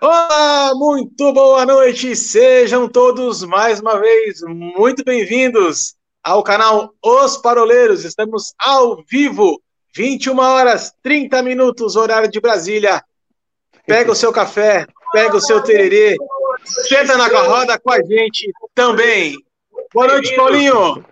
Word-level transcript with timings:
Olá, 0.00 0.74
muito 0.76 1.32
boa 1.32 1.66
noite, 1.66 2.14
sejam 2.14 2.88
todos 2.88 3.42
mais 3.42 3.80
uma 3.80 3.98
vez 3.98 4.40
muito 4.42 5.04
bem-vindos 5.04 5.96
ao 6.22 6.40
canal 6.44 6.94
Os 7.04 7.36
Paroleiros. 7.36 8.04
Estamos 8.04 8.54
ao 8.60 9.02
vivo, 9.10 9.60
21 9.96 10.38
horas 10.38 10.92
30 11.02 11.42
minutos, 11.42 11.96
horário 11.96 12.30
de 12.30 12.40
Brasília. 12.40 13.02
Pega 13.88 14.12
o 14.12 14.14
seu 14.14 14.32
café, 14.32 14.86
pega 15.12 15.36
o 15.36 15.40
seu 15.40 15.60
tererê, 15.62 16.16
senta 16.86 17.16
na 17.16 17.26
roda 17.26 17.76
com 17.76 17.90
a 17.90 18.00
gente 18.00 18.52
também. 18.76 19.36
Boa 19.92 20.06
noite, 20.06 20.36
Paulinho. 20.36 21.04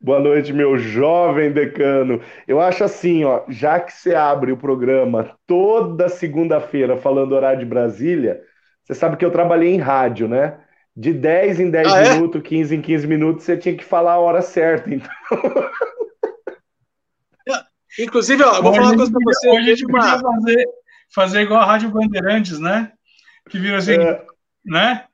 Boa 0.00 0.20
noite, 0.20 0.52
meu 0.52 0.78
jovem 0.78 1.50
decano. 1.50 2.20
Eu 2.46 2.60
acho 2.60 2.84
assim, 2.84 3.24
ó, 3.24 3.42
já 3.48 3.80
que 3.80 3.92
você 3.92 4.14
abre 4.14 4.52
o 4.52 4.56
programa 4.56 5.36
toda 5.44 6.08
segunda-feira 6.08 6.96
falando 6.96 7.32
horário 7.32 7.58
de 7.58 7.64
Brasília, 7.64 8.40
você 8.84 8.94
sabe 8.94 9.16
que 9.16 9.24
eu 9.24 9.30
trabalhei 9.32 9.74
em 9.74 9.78
rádio, 9.78 10.28
né? 10.28 10.60
De 10.96 11.12
10 11.12 11.60
em 11.60 11.70
10 11.70 11.92
ah, 11.92 12.14
minutos, 12.14 12.40
é? 12.40 12.44
15 12.44 12.76
em 12.76 12.80
15 12.80 13.06
minutos, 13.08 13.44
você 13.44 13.56
tinha 13.56 13.76
que 13.76 13.84
falar 13.84 14.12
a 14.12 14.20
hora 14.20 14.40
certa, 14.40 14.88
então. 14.94 15.10
Inclusive, 17.98 18.42
ó, 18.44 18.56
eu 18.56 18.62
vou 18.62 18.70
hoje 18.70 18.80
falar 18.80 18.90
uma 18.90 18.96
coisa 18.96 19.12
pra 19.12 19.20
você. 19.24 19.48
Hoje 19.48 19.58
a 19.58 19.74
gente 19.74 19.86
podia 19.86 20.18
fazer, 20.20 20.66
fazer 21.12 21.40
igual 21.40 21.60
a 21.60 21.64
Rádio 21.64 21.90
Bandeirantes, 21.90 22.60
né? 22.60 22.92
Que 23.50 23.58
vira 23.58 23.78
assim, 23.78 23.94
é... 23.94 24.24
né? 24.64 25.04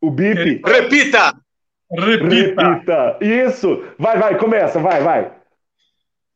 O 0.00 0.12
bip. 0.12 0.62
Repita! 0.64 1.34
Repita. 1.90 2.62
Repita. 2.62 3.18
Isso. 3.20 3.84
Vai, 3.98 4.18
vai, 4.18 4.38
começa, 4.38 4.78
vai, 4.78 5.02
vai. 5.02 5.32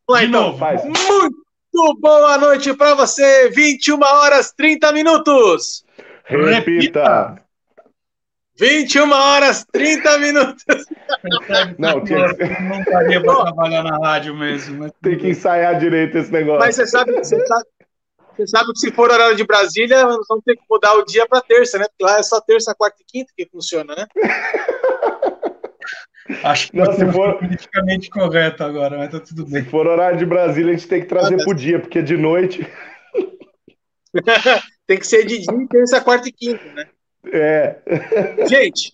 Vai, 0.07 0.25
então. 0.25 0.57
Faz. 0.57 0.83
Muito 0.83 1.99
boa 1.99 2.37
noite 2.37 2.73
para 2.73 2.95
você. 2.95 3.49
21 3.49 4.01
horas 4.01 4.51
30 4.51 4.91
minutos. 4.91 5.83
Repita. 6.25 7.35
21 8.59 9.11
horas 9.11 9.65
30 9.71 10.17
minutos. 10.19 10.63
Não, 11.77 12.03
tinha 12.03 12.33
que... 12.35 12.43
não 12.61 12.83
daria 12.83 13.21
para 13.21 13.43
trabalhar 13.43 13.83
na 13.83 13.97
rádio 13.97 14.35
mesmo. 14.35 14.79
Mas... 14.79 14.91
Tem 15.01 15.17
que 15.17 15.29
ensaiar 15.29 15.79
direito 15.79 16.17
esse 16.17 16.31
negócio. 16.31 16.59
Mas 16.59 16.75
você 16.75 16.85
sabe, 16.85 17.13
você 17.13 17.43
sabe, 17.45 17.65
você 18.35 18.47
sabe 18.47 18.71
que 18.73 18.79
se 18.79 18.91
for 18.91 19.11
horário 19.11 19.35
de 19.35 19.45
Brasília, 19.45 20.03
nós 20.03 20.25
vamos 20.27 20.43
ter 20.43 20.55
que 20.55 20.63
mudar 20.69 20.93
o 20.95 21.05
dia 21.05 21.27
para 21.27 21.41
terça, 21.41 21.77
né? 21.77 21.85
Porque 21.85 22.03
lá 22.03 22.19
é 22.19 22.23
só 22.23 22.39
terça, 22.41 22.75
quarta 22.75 22.97
e 23.01 23.05
quinta 23.05 23.31
que 23.35 23.47
funciona, 23.47 23.95
né? 23.95 24.07
Acho 26.43 26.71
que 26.71 26.77
não, 26.77 26.93
se 26.93 27.11
for 27.11 27.37
politicamente 27.37 28.09
correto 28.09 28.63
agora, 28.63 28.97
mas 28.97 29.11
tá 29.11 29.19
tudo 29.19 29.45
bem. 29.45 29.63
Se 29.63 29.69
for 29.69 29.87
horário 29.87 30.17
de 30.17 30.25
Brasília, 30.25 30.73
a 30.73 30.77
gente 30.77 30.87
tem 30.87 31.01
que 31.01 31.07
trazer 31.07 31.35
ah, 31.35 31.43
pro 31.43 31.53
dia, 31.53 31.79
porque 31.79 32.01
de 32.01 32.15
noite. 32.15 32.65
tem 34.87 34.97
que 34.97 35.07
ser 35.07 35.25
de 35.25 35.39
dia, 35.39 35.67
terça, 35.69 35.99
quarta 35.99 36.29
e 36.29 36.31
quinta, 36.31 36.63
né? 36.73 36.87
É. 37.31 37.77
Gente, 38.47 38.93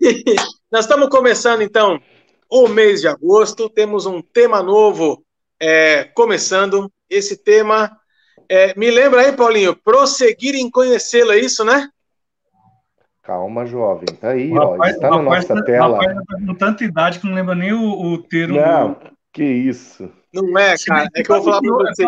nós 0.70 0.84
estamos 0.84 1.08
começando 1.08 1.62
então 1.62 2.00
o 2.48 2.68
mês 2.68 3.00
de 3.00 3.08
agosto. 3.08 3.68
Temos 3.68 4.06
um 4.06 4.22
tema 4.22 4.62
novo 4.62 5.24
é, 5.60 6.04
começando. 6.04 6.90
Esse 7.10 7.36
tema 7.42 7.98
é, 8.48 8.72
me 8.78 8.90
lembra 8.90 9.22
aí, 9.22 9.32
Paulinho, 9.32 9.74
prosseguir 9.74 10.54
em 10.54 10.70
conhecê-lo, 10.70 11.32
é 11.32 11.38
isso, 11.38 11.64
né? 11.64 11.88
Calma, 13.26 13.66
jovem. 13.66 14.06
Tá 14.20 14.30
aí, 14.30 14.52
rapaz, 14.52 14.78
ó. 14.78 14.86
Está 14.86 15.10
na 15.10 15.22
nossa 15.22 15.54
tá, 15.54 15.62
tela. 15.64 15.98
Rapaz, 15.98 16.16
tá 16.26 16.36
com 16.46 16.54
tanta 16.54 16.84
idade 16.84 17.18
que 17.18 17.26
não 17.26 17.34
lembra 17.34 17.56
nem 17.56 17.72
o, 17.72 18.12
o 18.12 18.22
termo. 18.22 18.60
Não, 18.60 18.96
que 19.32 19.42
isso. 19.42 20.08
Não 20.32 20.56
é, 20.56 20.76
cara. 20.86 21.08
É 21.12 21.22
que 21.24 21.32
eu 21.32 21.42
vou 21.42 21.44
falar 21.44 21.60
para 21.60 21.92
você. 21.92 22.04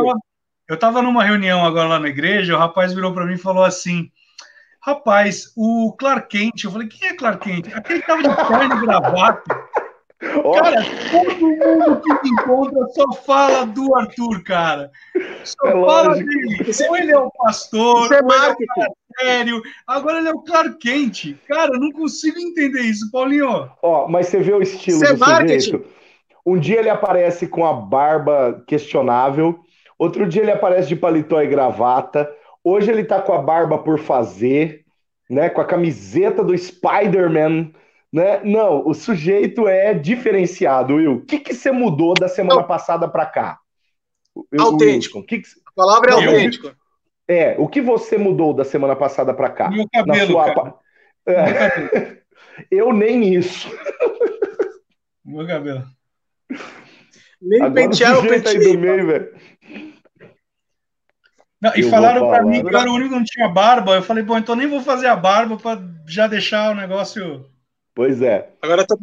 Eu 0.69 0.74
estava 0.74 1.02
numa 1.02 1.24
reunião 1.24 1.64
agora 1.64 1.89
lá 1.89 1.98
na 1.98 2.08
igreja, 2.08 2.55
o 2.55 2.58
rapaz 2.58 2.92
virou 2.92 3.12
para 3.12 3.27
mim 3.27 3.34
e 3.34 3.39
falou 3.39 3.64
assim: 3.64 4.08
Rapaz, 4.80 5.52
o 5.56 5.92
Clark 5.98 6.28
Kent, 6.28 6.64
eu 6.64 6.70
falei, 6.70 6.86
quem 6.86 7.08
é 7.08 7.14
Clark 7.14 7.44
Kent? 7.44 7.74
Aquele 7.74 8.00
que 8.00 8.06
tava 8.06 8.22
de 8.22 8.36
terno 8.36 8.77
e 8.77 8.86
gravata. 8.86 9.68
Oh. 10.45 10.52
Cara, 10.52 10.83
todo 11.11 11.40
mundo 11.40 12.00
que 12.00 12.18
te 12.20 12.29
encontra 12.29 12.86
só 12.89 13.12
fala 13.12 13.67
do 13.67 13.95
Arthur, 13.96 14.42
cara. 14.45 14.90
Só 15.45 15.68
é 15.68 15.73
fala 15.73 16.08
lógico. 16.08 16.29
dele. 16.29 16.73
Ou 16.89 16.96
ele 16.96 17.12
é 17.12 17.18
o 17.18 17.30
pastor, 17.30 18.05
Isso 18.05 18.14
é 18.14 18.23
marketing. 18.23 18.92
Sério. 19.18 19.62
Agora 19.86 20.18
ele 20.18 20.29
é 20.29 20.33
o 20.33 20.42
Clark 20.42 20.79
Kent. 20.79 21.36
Cara, 21.46 21.73
eu 21.74 21.80
não 21.80 21.90
consigo 21.90 22.39
entender 22.39 22.83
isso, 22.83 23.11
Paulinho. 23.11 23.70
Ó, 23.83 24.08
mas 24.08 24.29
você 24.29 24.40
vê 24.40 24.52
o 24.52 24.62
estilo 24.62 25.02
Isso 25.02 25.17
do 25.17 25.24
é 25.24 25.58
sujeito. 25.58 25.84
Um 26.46 26.58
dia 26.58 26.79
ele 26.79 26.90
aparece 26.90 27.46
com 27.46 27.67
a 27.67 27.73
barba 27.73 28.62
questionável, 28.67 29.58
outro 29.98 30.27
dia 30.27 30.42
ele 30.42 30.51
aparece 30.51 30.89
de 30.89 30.96
paletó 30.96 31.42
e 31.42 31.46
gravata, 31.46 32.30
hoje 32.64 32.90
ele 32.90 33.05
tá 33.05 33.20
com 33.20 33.33
a 33.34 33.42
barba 33.42 33.79
por 33.79 33.98
fazer, 33.98 34.84
né? 35.29 35.50
Com 35.50 35.61
a 35.61 35.67
camiseta 35.67 36.42
do 36.42 36.56
Spider-Man 36.56 37.70
né? 38.12 38.42
Não, 38.42 38.86
o 38.86 38.95
sujeito 38.95 39.68
é 39.68 39.92
diferenciado, 39.92 40.95
Will. 40.95 41.17
O 41.17 41.24
que, 41.24 41.39
que 41.39 41.55
você 41.55 41.70
mudou 41.70 42.14
da 42.14 42.29
semana 42.29 42.62
passada 42.62 43.06
para 43.06 43.27
cá? 43.27 43.58
Autêntico. 44.58 45.23
que 45.24 45.39
que... 45.39 45.48
A 45.67 45.73
palavra 45.74 46.11
é 46.11 46.14
autêntico. 46.14 46.74
É, 47.28 47.56
o 47.58 47.68
que 47.68 47.80
você 47.80 48.16
mudou 48.16 48.55
da 48.55 48.64
semana 48.64 48.96
passada 48.96 49.34
para 49.34 49.50
cá? 49.50 49.70
Meu 49.70 49.86
cabelo, 49.92 50.33
sua... 50.33 50.55
cara. 50.55 50.74
É. 51.27 52.18
Eu 52.70 52.92
nem 52.92 53.34
isso. 53.34 53.68
Meu 55.24 55.46
cabelo. 55.46 55.84
Nem 57.40 57.62
Agora 57.62 57.88
pentear 57.88 58.18
o 58.18 58.27
penteio. 58.27 58.61
Aí 58.61 58.72
do 58.72 58.78
meio, 58.78 59.06
velho. 59.06 59.34
Não, 61.61 61.77
e 61.77 61.80
eu 61.80 61.90
falaram 61.90 62.28
para 62.28 62.44
mim 62.44 62.64
que 62.64 62.74
eu 62.74 62.78
era 62.78 62.90
o 62.90 62.94
único 62.94 63.11
que 63.11 63.17
não 63.17 63.24
tinha 63.24 63.48
barba. 63.48 63.94
Eu 63.94 64.02
falei, 64.02 64.24
bom, 64.24 64.38
então 64.38 64.56
nem 64.56 64.67
vou 64.67 64.80
fazer 64.80 65.06
a 65.06 65.17
barba 65.17 65.56
para 65.56 65.80
já 66.06 66.27
deixar 66.27 66.72
o 66.72 66.74
negócio 66.74 67.48
Pois 67.98 68.22
é. 68.22 68.48
Agora 68.62 68.86
tô, 68.86 68.96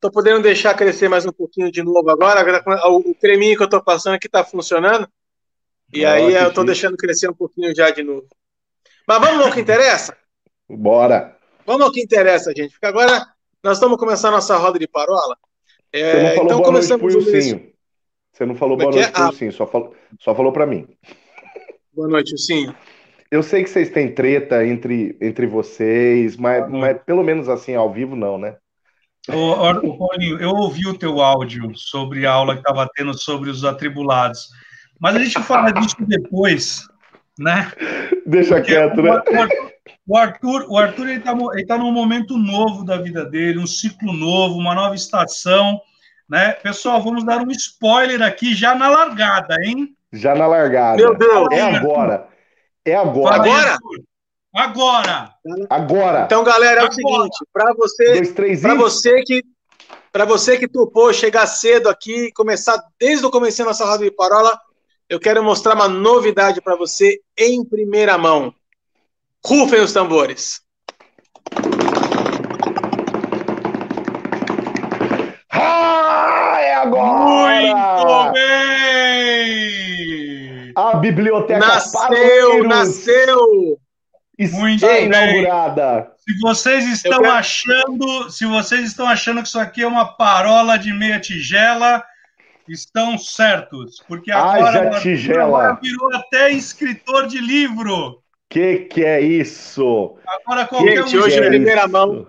tô 0.00 0.08
podendo 0.08 0.40
deixar 0.40 0.72
crescer 0.74 1.08
mais 1.08 1.26
um 1.26 1.32
pouquinho 1.32 1.70
de 1.70 1.82
novo 1.82 2.08
agora. 2.08 2.38
agora 2.38 2.62
o, 2.90 3.12
creminho 3.12 3.56
que 3.56 3.62
eu 3.64 3.68
tô 3.68 3.82
passando 3.82 4.14
aqui 4.14 4.28
tá 4.28 4.44
funcionando. 4.44 5.08
E 5.92 6.04
oh, 6.04 6.08
aí 6.08 6.34
eu 6.34 6.52
tô 6.52 6.64
deixando 6.64 6.96
crescer 6.96 7.28
um 7.30 7.34
pouquinho 7.34 7.74
já 7.74 7.90
de 7.90 8.02
novo. 8.02 8.26
Mas 9.06 9.20
vamos 9.20 9.46
ao 9.46 9.52
que 9.52 9.60
interessa? 9.60 10.16
Bora. 10.68 11.36
Vamos 11.64 11.82
ao 11.82 11.92
que 11.92 12.00
interessa, 12.00 12.52
gente. 12.56 12.72
Porque 12.72 12.86
agora 12.86 13.26
nós 13.62 13.76
estamos 13.76 13.96
começando 13.98 14.34
a 14.34 14.36
nossa 14.36 14.56
roda 14.56 14.78
de 14.78 14.88
parola. 14.88 15.36
É, 15.92 16.12
Você 16.12 16.22
não 16.22 16.28
falou 16.30 16.44
então 16.44 16.58
boa 16.58 16.68
começamos 16.68 17.14
noite 17.14 17.24
pro 17.24 17.34
ursinho. 17.34 17.72
Você 18.32 18.46
não 18.46 18.54
falou 18.54 18.76
Como 18.76 18.90
é 18.90 18.92
boa 18.92 19.02
noite 19.02 19.08
é? 19.08 19.12
pro 19.12 19.22
ah. 19.22 19.28
ursinho, 19.28 19.52
só 19.52 19.66
falou, 19.66 19.94
só 20.20 20.34
falou 20.34 20.52
para 20.52 20.66
mim. 20.66 20.86
Boa 21.92 22.08
noite, 22.08 22.32
ursinho. 22.32 22.74
Eu 23.30 23.42
sei 23.42 23.64
que 23.64 23.70
vocês 23.70 23.90
têm 23.90 24.14
treta 24.14 24.64
entre, 24.64 25.16
entre 25.20 25.46
vocês, 25.46 26.36
mas, 26.36 26.64
uhum. 26.64 26.78
mas 26.78 27.02
pelo 27.04 27.24
menos 27.24 27.48
assim, 27.48 27.74
ao 27.74 27.92
vivo, 27.92 28.14
não, 28.14 28.38
né? 28.38 28.56
Ô, 29.28 29.96
Paulinho, 29.96 30.40
eu 30.40 30.50
ouvi 30.50 30.86
o 30.86 30.96
teu 30.96 31.20
áudio 31.20 31.74
sobre 31.74 32.26
a 32.26 32.32
aula 32.32 32.54
que 32.54 32.60
estava 32.60 32.88
tendo 32.94 33.12
sobre 33.18 33.50
os 33.50 33.64
atribulados, 33.64 34.48
mas 34.98 35.16
a 35.16 35.18
gente 35.18 35.42
fala 35.42 35.70
disso 35.70 35.96
depois, 36.00 36.86
né? 37.38 37.72
Deixa 38.24 38.56
Porque 38.56 38.72
quieto, 38.72 39.02
né? 39.02 39.20
O 40.08 40.16
Arthur, 40.16 40.66
o 40.68 40.78
Arthur 40.78 41.08
ele 41.08 41.18
está 41.18 41.36
ele 41.52 41.66
tá 41.66 41.76
num 41.76 41.90
momento 41.90 42.36
novo 42.38 42.84
da 42.84 42.96
vida 42.96 43.24
dele, 43.24 43.58
um 43.58 43.66
ciclo 43.66 44.12
novo, 44.12 44.56
uma 44.56 44.74
nova 44.74 44.94
estação, 44.94 45.80
né? 46.28 46.52
Pessoal, 46.52 47.02
vamos 47.02 47.24
dar 47.24 47.38
um 47.38 47.50
spoiler 47.50 48.22
aqui 48.22 48.54
já 48.54 48.74
na 48.74 48.88
largada, 48.88 49.56
hein? 49.64 49.96
Já 50.12 50.34
na 50.34 50.46
largada. 50.46 50.96
Meu 50.96 51.16
Deus! 51.16 51.48
É 51.50 51.60
agora. 51.60 52.28
É 52.84 52.94
agora. 52.94 53.34
Agora? 53.34 53.78
Agora. 54.54 55.34
Agora. 55.68 56.22
Então, 56.24 56.44
galera, 56.44 56.82
é 56.82 56.84
agora. 56.84 56.90
o 56.90 56.94
seguinte, 56.94 57.38
para 57.52 57.74
você, 57.74 58.58
para 58.60 58.74
você 58.74 59.22
que 59.22 59.42
para 60.12 60.24
você 60.24 60.56
que 60.56 60.66
topou 60.66 61.12
chegar 61.12 61.46
cedo 61.46 61.90
aqui, 61.90 62.32
começar 62.32 62.82
desde 62.98 63.26
o 63.26 63.30
começo 63.30 63.58
da 63.58 63.66
nossa 63.66 63.98
de 63.98 64.10
parola, 64.10 64.58
eu 65.08 65.20
quero 65.20 65.42
mostrar 65.42 65.74
uma 65.74 65.88
novidade 65.88 66.60
para 66.60 66.76
você 66.76 67.20
em 67.38 67.64
primeira 67.64 68.18
mão. 68.18 68.52
Rufem 69.44 69.80
os 69.80 69.92
tambores. 69.92 70.60
Ah, 75.52 76.56
é 76.58 76.74
agora! 76.74 77.60
Muito 77.60 78.32
bem! 78.32 78.56
A 80.74 80.96
biblioteca 80.96 81.60
nasceu, 81.60 82.64
nasceu. 82.64 83.78
Está 84.36 84.58
Muito 84.58 84.84
inaugurada. 84.84 86.00
Bem. 86.00 86.10
Se 86.18 86.38
vocês 86.40 86.84
estão 86.84 87.22
quero... 87.22 87.32
achando, 87.32 88.28
se 88.28 88.44
vocês 88.44 88.84
estão 88.84 89.06
achando 89.06 89.40
que 89.40 89.48
isso 89.48 89.58
aqui 89.58 89.82
é 89.82 89.86
uma 89.86 90.16
parola 90.16 90.76
de 90.76 90.92
meia 90.92 91.18
tigela, 91.18 92.04
estão 92.72 93.18
certos, 93.18 94.02
porque 94.06 94.30
agora 94.30 94.90
Haja 94.90 95.00
tigela. 95.00 95.78
virou 95.82 96.14
até 96.14 96.50
escritor 96.50 97.26
de 97.26 97.38
livro. 97.38 98.22
Que 98.48 98.80
que 98.80 99.04
é 99.04 99.20
isso? 99.20 100.16
Agora 100.26 100.66
qualquer 100.66 101.02
Gente, 101.02 101.18
um 101.18 101.22
hoje 101.22 101.38
em 101.38 101.48
primeira 101.48 101.82
isso? 101.82 101.90
mão, 101.90 102.26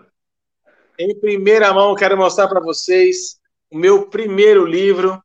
em 0.99 1.19
primeira 1.19 1.73
mão 1.73 1.95
quero 1.95 2.17
mostrar 2.17 2.47
para 2.47 2.59
vocês 2.59 3.37
o 3.71 3.77
meu 3.77 4.07
primeiro 4.07 4.65
livro 4.65 5.21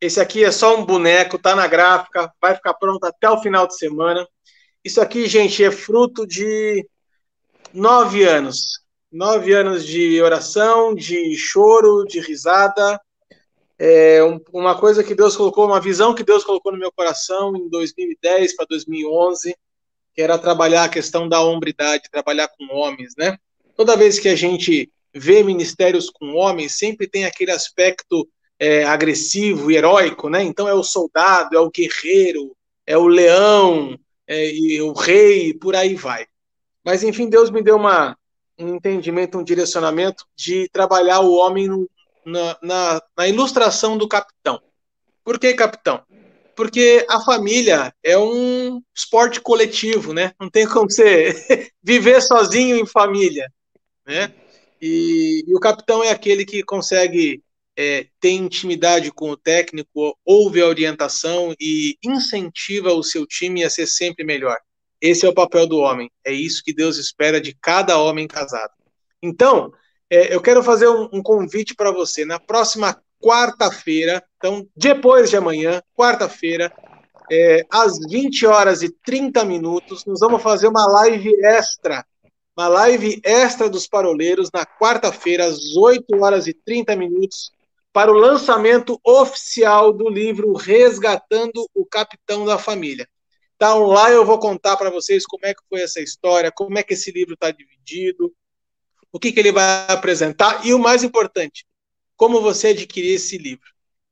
esse 0.00 0.20
aqui 0.20 0.44
é 0.44 0.52
só 0.52 0.78
um 0.78 0.84
boneco, 0.84 1.38
tá 1.38 1.56
na 1.56 1.66
gráfica, 1.66 2.30
vai 2.40 2.54
ficar 2.54 2.74
pronto 2.74 3.02
até 3.04 3.28
o 3.30 3.40
final 3.40 3.66
de 3.66 3.76
semana. 3.76 4.26
Isso 4.84 5.00
aqui, 5.00 5.26
gente, 5.26 5.64
é 5.64 5.70
fruto 5.70 6.26
de 6.26 6.86
nove 7.72 8.22
anos. 8.24 8.84
Nove 9.10 9.54
anos 9.54 9.86
de 9.86 10.20
oração, 10.20 10.94
de 10.94 11.34
choro, 11.36 12.04
de 12.04 12.20
risada. 12.20 13.00
É 13.78 14.20
uma 14.52 14.78
coisa 14.78 15.04
que 15.04 15.14
Deus 15.14 15.36
colocou, 15.36 15.66
uma 15.66 15.80
visão 15.80 16.14
que 16.14 16.24
Deus 16.24 16.42
colocou 16.42 16.72
no 16.72 16.78
meu 16.78 16.90
coração 16.90 17.54
em 17.56 17.68
2010 17.68 18.56
para 18.56 18.66
2011, 18.66 19.54
que 20.14 20.22
era 20.22 20.38
trabalhar 20.38 20.84
a 20.84 20.88
questão 20.88 21.28
da 21.28 21.42
hombridade, 21.42 22.10
trabalhar 22.10 22.48
com 22.48 22.74
homens, 22.74 23.14
né? 23.18 23.38
Toda 23.76 23.96
vez 23.96 24.18
que 24.18 24.28
a 24.28 24.34
gente 24.34 24.90
vê 25.14 25.42
ministérios 25.42 26.08
com 26.08 26.34
homens, 26.34 26.78
sempre 26.78 27.06
tem 27.06 27.26
aquele 27.26 27.50
aspecto 27.50 28.26
é, 28.58 28.84
agressivo 28.84 29.70
e 29.70 29.76
heróico, 29.76 30.30
né? 30.30 30.42
Então 30.42 30.66
é 30.66 30.72
o 30.72 30.82
soldado, 30.82 31.54
é 31.54 31.60
o 31.60 31.70
guerreiro, 31.70 32.56
é 32.86 32.96
o 32.96 33.06
leão, 33.06 33.98
é, 34.26 34.50
e 34.50 34.80
o 34.80 34.92
rei, 34.92 35.52
por 35.52 35.76
aí 35.76 35.94
vai. 35.94 36.26
Mas 36.84 37.02
enfim, 37.02 37.28
Deus 37.28 37.50
me 37.50 37.62
deu 37.62 37.76
uma, 37.76 38.16
um 38.58 38.76
entendimento, 38.76 39.38
um 39.38 39.44
direcionamento 39.44 40.24
de 40.34 40.68
trabalhar 40.70 41.20
o 41.20 41.34
homem 41.34 41.68
na, 42.26 42.58
na, 42.60 43.02
na 43.16 43.28
ilustração 43.28 43.96
do 43.96 44.08
capitão. 44.08 44.60
Por 45.24 45.38
que 45.38 45.54
capitão? 45.54 46.02
Porque 46.56 47.06
a 47.08 47.20
família 47.20 47.94
é 48.02 48.18
um 48.18 48.82
esporte 48.94 49.40
coletivo, 49.40 50.12
né? 50.12 50.32
Não 50.40 50.50
tem 50.50 50.66
como 50.66 50.90
você 50.90 51.70
viver 51.82 52.20
sozinho 52.20 52.76
em 52.76 52.86
família, 52.86 53.50
né? 54.04 54.32
E, 54.82 55.44
e 55.46 55.54
o 55.54 55.60
capitão 55.60 56.02
é 56.02 56.10
aquele 56.10 56.44
que 56.44 56.62
consegue 56.62 57.42
é, 57.76 58.06
ter 58.18 58.30
intimidade 58.30 59.12
com 59.12 59.30
o 59.30 59.36
técnico, 59.36 60.18
ouve 60.24 60.60
a 60.60 60.66
orientação 60.66 61.54
e 61.60 61.96
incentiva 62.04 62.92
o 62.92 63.02
seu 63.02 63.26
time 63.26 63.62
a 63.64 63.70
ser 63.70 63.86
sempre 63.86 64.24
melhor. 64.24 64.58
Esse 65.00 65.26
é 65.26 65.28
o 65.28 65.34
papel 65.34 65.66
do 65.66 65.78
homem. 65.78 66.10
É 66.24 66.32
isso 66.32 66.62
que 66.64 66.74
Deus 66.74 66.96
espera 66.96 67.40
de 67.40 67.54
cada 67.60 67.98
homem 67.98 68.26
casado. 68.26 68.72
Então, 69.22 69.72
é, 70.10 70.34
eu 70.34 70.40
quero 70.40 70.62
fazer 70.62 70.88
um, 70.88 71.08
um 71.12 71.22
convite 71.22 71.74
para 71.74 71.90
você. 71.90 72.24
Na 72.24 72.38
próxima 72.38 73.00
quarta-feira, 73.20 74.22
então 74.36 74.66
depois 74.76 75.30
de 75.30 75.36
amanhã, 75.36 75.82
quarta-feira, 75.96 76.72
é, 77.30 77.64
às 77.70 77.98
20 77.98 78.46
horas 78.46 78.82
e 78.82 78.90
30 79.04 79.44
minutos, 79.44 80.04
nós 80.04 80.20
vamos 80.20 80.42
fazer 80.42 80.68
uma 80.68 80.86
live 80.86 81.32
extra. 81.44 82.04
Uma 82.56 82.68
live 82.68 83.20
extra 83.22 83.68
dos 83.68 83.86
paroleiros 83.86 84.50
na 84.52 84.64
quarta-feira, 84.64 85.44
às 85.44 85.76
8 85.76 86.04
horas 86.22 86.46
e 86.46 86.54
30 86.54 86.96
minutos, 86.96 87.50
para 87.92 88.10
o 88.10 88.14
lançamento 88.14 88.98
oficial 89.04 89.92
do 89.92 90.08
livro 90.08 90.52
Resgatando 90.54 91.68
o 91.74 91.84
Capitão 91.84 92.44
da 92.44 92.58
Família. 92.58 93.08
Então 93.56 93.86
lá 93.86 94.10
eu 94.10 94.24
vou 94.24 94.38
contar 94.38 94.76
para 94.76 94.90
vocês 94.90 95.26
como 95.26 95.46
é 95.46 95.54
que 95.54 95.62
foi 95.68 95.80
essa 95.80 96.00
história, 96.00 96.52
como 96.52 96.78
é 96.78 96.82
que 96.82 96.94
esse 96.94 97.10
livro 97.10 97.34
está 97.34 97.50
dividido, 97.50 98.32
o 99.12 99.18
que, 99.18 99.32
que 99.32 99.40
ele 99.40 99.52
vai 99.52 99.86
apresentar 99.88 100.64
e 100.64 100.74
o 100.74 100.78
mais 100.78 101.02
importante, 101.02 101.64
como 102.16 102.40
você 102.40 102.68
adquirir 102.68 103.14
esse 103.14 103.38
livro, 103.38 103.68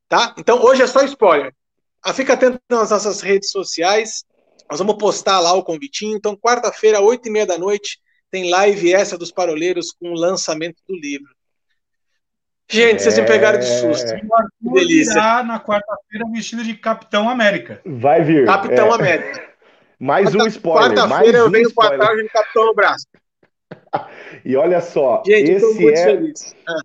tá? 0.09 0.35
Então 0.39 0.63
hoje 0.63 0.83
é 0.83 0.87
só 0.87 1.03
spoiler. 1.05 1.55
Ah, 2.03 2.13
fica 2.13 2.35
atento 2.35 2.61
nas 2.69 2.91
nossas 2.91 3.21
redes 3.21 3.51
sociais, 3.51 4.25
nós 4.71 4.79
vamos 4.79 4.97
postar 4.97 5.41
lá 5.41 5.53
o 5.55 5.63
convitinho. 5.63 6.17
Então 6.17 6.37
quarta-feira, 6.37 7.01
oito 7.01 7.29
e 7.29 7.31
meia 7.31 7.47
da 7.47 7.59
noite, 7.59 7.99
tem 8.31 8.51
live 8.51 8.93
essa 8.93 9.17
dos 9.17 9.31
paroleiros 9.31 9.93
com 9.93 10.11
o 10.11 10.15
lançamento 10.15 10.77
do 10.89 10.97
livro. 10.97 11.35
Gente, 12.69 13.03
vocês 13.03 13.19
me 13.19 13.27
pegaram 13.27 13.59
de 13.59 13.67
susto. 13.67 14.11
É. 14.11 14.21
Que 14.21 14.73
delícia. 14.73 15.43
na 15.43 15.61
quarta-feira 15.61 16.25
vestido 16.33 16.65
de 16.65 16.75
Capitão 16.75 17.29
América. 17.29 17.81
Vai 17.85 18.23
vir. 18.23 18.47
Capitão 18.47 18.89
é. 18.89 18.95
América. 18.95 19.55
Mais 19.99 20.31
Quarta, 20.31 20.45
um 20.45 20.47
spoiler. 20.49 20.97
Quarta-feira 20.97 21.39
eu 21.39 21.47
um 21.47 21.51
venho 21.51 21.73
com 21.73 21.83
a 21.83 21.97
tarde 21.97 22.23
de 22.23 22.29
Capitão 22.31 22.67
no 22.67 22.75
braço. 22.75 23.07
E 24.45 24.57
olha 24.57 24.81
só, 24.81 25.23
Gente, 25.27 25.51
esse 25.51 25.89
é. 25.89 26.33
Ah. 26.69 26.81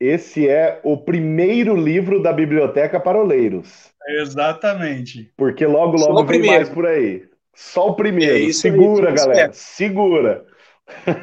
esse 0.00 0.48
é 0.48 0.80
o 0.82 0.96
primeiro 0.96 1.76
livro 1.76 2.22
da 2.22 2.32
Biblioteca 2.32 3.00
Paroleiros. 3.00 3.90
Exatamente. 4.08 5.32
Porque 5.36 5.66
logo, 5.66 5.96
logo 5.96 6.18
vem 6.18 6.40
primeiro. 6.40 6.56
mais 6.56 6.68
por 6.68 6.86
aí. 6.86 7.24
Só 7.54 7.88
o 7.88 7.94
primeiro. 7.94 8.48
É 8.48 8.52
Segura, 8.52 9.10
aí, 9.10 9.16
galera. 9.16 9.52
Segura. 9.52 10.44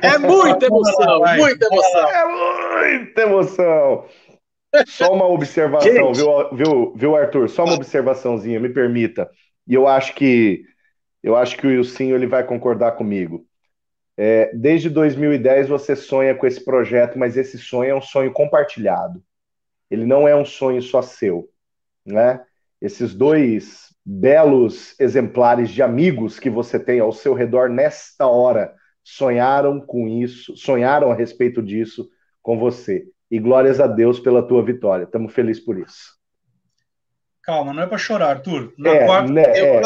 É 0.02 0.18
muita 0.18 0.66
emoção, 0.66 1.22
muita 1.38 1.68
emoção. 1.68 2.10
É 2.10 2.26
muita 2.82 3.22
emoção. 3.22 4.06
Só 4.88 5.14
uma 5.14 5.28
observação, 5.28 6.14
viu, 6.14 6.50
viu, 6.52 6.94
viu, 6.96 7.16
Arthur? 7.16 7.48
Só 7.48 7.64
uma 7.64 7.76
observaçãozinha, 7.76 8.60
me 8.60 8.70
permita. 8.70 9.30
E 9.68 9.76
eu 9.76 9.88
acho 9.88 10.16
que 10.16 10.64
eu 11.22 11.36
acho 11.38 11.56
que 11.56 11.66
o 11.66 11.70
Wilsinho 11.70 12.16
ele 12.16 12.28
vai 12.28 12.44
concordar 12.44 12.94
comigo. 12.94 13.46
É, 14.16 14.52
desde 14.56 14.90
2010 14.90 15.70
você 15.70 15.96
sonha 15.96 16.36
com 16.36 16.46
esse 16.46 16.64
projeto, 16.64 17.18
mas 17.18 17.36
esse 17.36 17.58
sonho 17.58 17.92
é 17.92 17.96
um 17.96 18.02
sonho 18.02 18.32
compartilhado. 18.32 19.24
Ele 19.90 20.06
não 20.06 20.28
é 20.28 20.36
um 20.36 20.46
sonho 20.46 20.82
só 20.82 21.02
seu, 21.02 21.50
né? 22.06 22.44
Esses 22.82 23.14
dois 23.14 23.94
belos 24.06 25.00
exemplares 25.00 25.70
de 25.70 25.82
amigos 25.82 26.40
que 26.40 26.50
você 26.50 26.80
tem 26.80 27.00
ao 27.00 27.12
seu 27.12 27.34
redor 27.34 27.70
nesta 27.70 28.28
hora 28.28 28.74
sonharam 29.04 29.80
com 29.80 30.08
isso, 30.08 30.56
sonharam 30.56 31.12
a 31.12 31.16
respeito 31.16 31.62
disso 31.62 32.10
com 32.42 32.58
você. 32.58 33.06
E 33.32 33.40
glórias 33.40 33.80
a 33.80 33.88
Deus 33.88 34.20
pela 34.20 34.48
tua 34.48 34.64
vitória. 34.64 35.06
Estamos 35.06 35.34
felizes 35.34 35.64
por 35.64 35.80
isso. 35.80 36.18
Calma, 37.42 37.74
não 37.74 37.84
é 37.84 37.88
para 37.88 37.98
chorar, 37.98 38.30
Arthur. 38.30 38.74
Na 38.78 38.92
é, 38.92 39.06
quarta... 39.06 39.32
né, 39.32 39.44
eu, 39.60 39.66
é. 39.66 39.82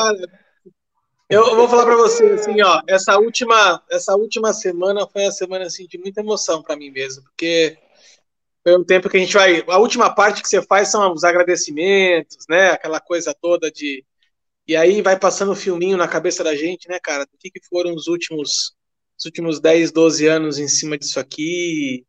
Eu, 1.29 1.55
vou 1.55 1.67
falar 1.67 1.85
para 1.85 1.95
você 1.95 2.25
assim, 2.25 2.61
ó, 2.61 2.81
essa 2.87 3.17
última, 3.17 3.83
essa 3.89 4.15
última 4.15 4.53
semana 4.53 5.07
foi 5.07 5.23
uma 5.23 5.31
semana 5.31 5.65
assim 5.65 5.85
de 5.87 5.97
muita 5.97 6.21
emoção 6.21 6.61
para 6.63 6.75
mim 6.75 6.89
mesmo, 6.89 7.23
porque 7.23 7.77
foi 8.63 8.77
um 8.77 8.83
tempo 8.83 9.09
que 9.09 9.17
a 9.17 9.19
gente 9.19 9.33
vai, 9.33 9.63
a 9.67 9.77
última 9.77 10.13
parte 10.13 10.41
que 10.41 10.49
você 10.49 10.61
faz 10.61 10.89
são 10.89 11.13
os 11.13 11.23
agradecimentos, 11.23 12.45
né? 12.49 12.71
Aquela 12.71 12.99
coisa 12.99 13.33
toda 13.33 13.71
de 13.71 14.05
e 14.67 14.75
aí 14.75 15.01
vai 15.01 15.17
passando 15.17 15.49
o 15.49 15.51
um 15.53 15.55
filminho 15.55 15.97
na 15.97 16.07
cabeça 16.07 16.43
da 16.43 16.55
gente, 16.55 16.89
né, 16.89 16.99
cara? 17.01 17.25
Do 17.25 17.37
que, 17.39 17.49
que 17.49 17.65
foram 17.69 17.93
os 17.95 18.07
últimos 18.07 18.75
os 19.17 19.25
últimos 19.25 19.59
10, 19.59 19.91
12 19.91 20.27
anos 20.27 20.59
em 20.59 20.67
cima 20.67 20.97
disso 20.97 21.19
aqui 21.19 22.05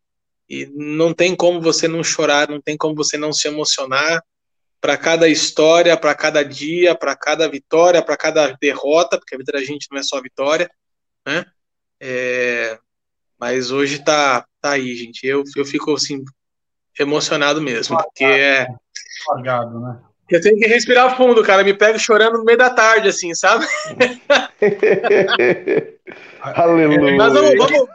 e 0.48 0.66
não 0.74 1.14
tem 1.14 1.34
como 1.36 1.60
você 1.60 1.88
não 1.88 2.02
chorar, 2.04 2.48
não 2.48 2.60
tem 2.60 2.76
como 2.76 2.94
você 2.94 3.16
não 3.16 3.32
se 3.32 3.48
emocionar 3.48 4.22
para 4.80 4.96
cada 4.96 5.28
história, 5.28 5.96
para 5.96 6.14
cada 6.14 6.44
dia, 6.44 6.94
para 6.94 7.16
cada 7.16 7.48
vitória, 7.48 8.02
para 8.02 8.16
cada 8.16 8.56
derrota, 8.60 9.18
porque 9.18 9.34
a 9.34 9.38
vida 9.38 9.52
da 9.52 9.62
gente 9.62 9.88
não 9.90 9.98
é 9.98 10.02
só 10.02 10.20
vitória, 10.20 10.70
né? 11.26 11.44
É, 12.00 12.78
mas 13.38 13.70
hoje 13.70 14.04
tá, 14.04 14.46
tá 14.60 14.72
aí, 14.72 14.94
gente. 14.94 15.26
Eu, 15.26 15.42
eu 15.56 15.64
fico 15.64 15.94
assim 15.94 16.24
emocionado 16.98 17.60
mesmo, 17.60 17.96
porque 17.96 18.24
é 18.24 18.66
Apagado, 19.26 19.80
né? 19.80 19.98
Eu 20.30 20.40
tenho 20.40 20.56
que 20.58 20.66
respirar 20.66 21.16
fundo, 21.16 21.42
cara. 21.42 21.64
Me 21.64 21.72
pego 21.72 21.98
chorando 21.98 22.36
no 22.38 22.44
meio 22.44 22.58
da 22.58 22.68
tarde, 22.68 23.08
assim, 23.08 23.34
sabe? 23.34 23.64
Aleluia. 26.40 27.16
Mas 27.16 27.32
vamos, 27.32 27.54
vamos, 27.56 27.88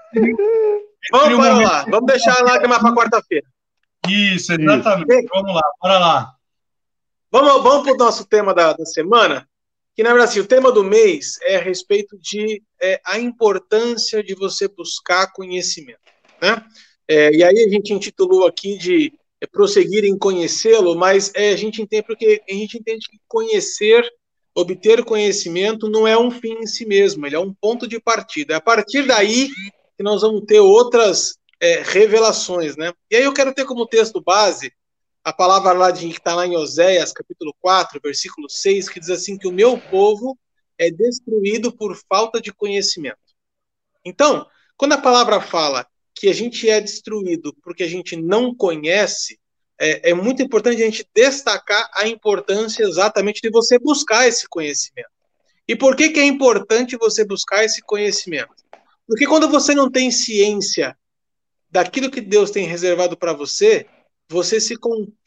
vamos 1.12 1.38
para 1.38 1.58
lá. 1.60 1.86
Vamos 1.88 2.08
deixar 2.08 2.40
a 2.40 2.44
lágrima 2.44 2.80
para 2.80 2.96
quarta-feira. 2.96 3.46
Isso, 4.10 4.54
exatamente. 4.54 5.14
Isso. 5.14 5.30
Vamos 5.32 5.54
lá, 5.54 5.62
bora 5.80 6.00
lá. 6.00 6.34
Vamos, 7.34 7.64
vamos 7.64 7.82
para 7.82 7.94
o 7.94 7.98
nosso 7.98 8.28
tema 8.28 8.54
da, 8.54 8.74
da, 8.74 8.86
semana, 8.86 9.50
que 9.96 10.04
na 10.04 10.10
verdade 10.12 10.30
assim, 10.30 10.40
o 10.40 10.48
tema 10.48 10.72
do 10.72 10.84
mês 10.84 11.40
é 11.42 11.56
a 11.56 11.62
respeito 11.62 12.16
de 12.20 12.62
é, 12.80 13.02
a 13.04 13.18
importância 13.18 14.24
de 14.24 14.36
você 14.36 14.68
buscar 14.68 15.34
conhecimento. 15.34 15.98
Né? 16.40 16.64
É, 17.08 17.34
e 17.34 17.44
aí 17.44 17.64
a 17.64 17.70
gente 17.70 17.92
intitulou 17.92 18.46
aqui 18.46 18.78
de 18.78 19.12
é, 19.42 19.48
prosseguir 19.48 20.06
em 20.06 20.16
conhecê-lo, 20.16 20.96
mas 20.96 21.32
é, 21.34 21.50
a 21.50 21.56
gente 21.56 21.82
entende 21.82 22.04
porque 22.04 22.40
a 22.48 22.54
gente 22.54 22.78
entende 22.78 23.08
que 23.10 23.18
conhecer, 23.28 24.08
obter 24.54 25.04
conhecimento 25.04 25.90
não 25.90 26.08
é 26.08 26.16
um 26.16 26.30
fim 26.30 26.60
em 26.60 26.68
si 26.68 26.86
mesmo, 26.86 27.26
ele 27.26 27.36
é 27.36 27.40
um 27.40 27.52
ponto 27.52 27.88
de 27.88 28.00
partida. 28.00 28.54
É 28.54 28.58
a 28.58 28.62
partir 28.62 29.08
daí 29.08 29.50
que 29.98 30.04
nós 30.04 30.22
vamos 30.22 30.44
ter 30.46 30.60
outras 30.60 31.36
é, 31.60 31.82
revelações, 31.82 32.78
né? 32.78 32.94
E 33.10 33.16
aí 33.16 33.24
eu 33.24 33.34
quero 33.34 33.56
ter 33.56 33.66
como 33.66 33.88
texto 33.88 34.22
base 34.22 34.72
a 35.24 35.32
palavra 35.32 35.72
lá 35.72 35.90
de 35.90 36.08
que 36.10 36.18
está 36.18 36.36
lá 36.36 36.46
em 36.46 36.58
Oséias, 36.58 37.14
capítulo 37.14 37.56
4, 37.62 38.00
versículo 38.04 38.50
6, 38.50 38.90
que 38.90 39.00
diz 39.00 39.10
assim 39.10 39.38
que 39.38 39.48
o 39.48 39.54
meu 39.54 39.80
povo 39.80 40.38
é 40.78 40.92
destruído 40.92 41.72
por 41.72 41.96
falta 42.10 42.42
de 42.42 42.52
conhecimento. 42.52 43.18
Então, 44.04 44.46
quando 44.76 44.94
a 44.94 45.02
palavra 45.02 45.40
fala 45.40 45.88
que 46.14 46.28
a 46.28 46.34
gente 46.34 46.70
é 46.70 46.82
destruído 46.82 47.56
porque 47.64 47.84
a 47.84 47.88
gente 47.88 48.18
não 48.18 48.54
conhece, 48.54 49.40
é, 49.80 50.10
é, 50.10 50.14
muito 50.14 50.42
importante 50.42 50.82
a 50.82 50.86
gente 50.86 51.08
destacar 51.16 51.90
a 51.94 52.06
importância 52.08 52.84
exatamente 52.84 53.42
de 53.42 53.50
você 53.50 53.80
buscar 53.80 54.28
esse 54.28 54.48
conhecimento. 54.48 55.10
E 55.66 55.76
por 55.76 55.96
que, 55.96 56.10
que 56.10 56.20
é 56.20 56.26
importante 56.26 56.98
você 56.98 57.24
buscar 57.24 57.64
esse 57.64 57.82
conhecimento? 57.82 58.54
Porque 59.08 59.26
quando 59.26 59.48
você 59.48 59.74
não 59.74 59.90
tem 59.90 60.12
ciência 60.12 60.98
daquilo 61.72 62.12
que 62.12 62.20
Deus 62.20 62.52
tem 62.52 62.68
reservado 62.68 63.18
para 63.18 63.34
você, 63.34 63.88
você 64.34 64.60
se, 64.60 64.76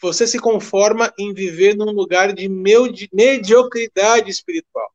você 0.03 0.27
se 0.27 0.39
conforma 0.41 1.13
em 1.17 1.33
viver 1.33 1.77
num 1.77 1.93
lugar 1.93 2.33
de 2.33 2.49
mediocridade 2.49 4.31
espiritual. 4.31 4.91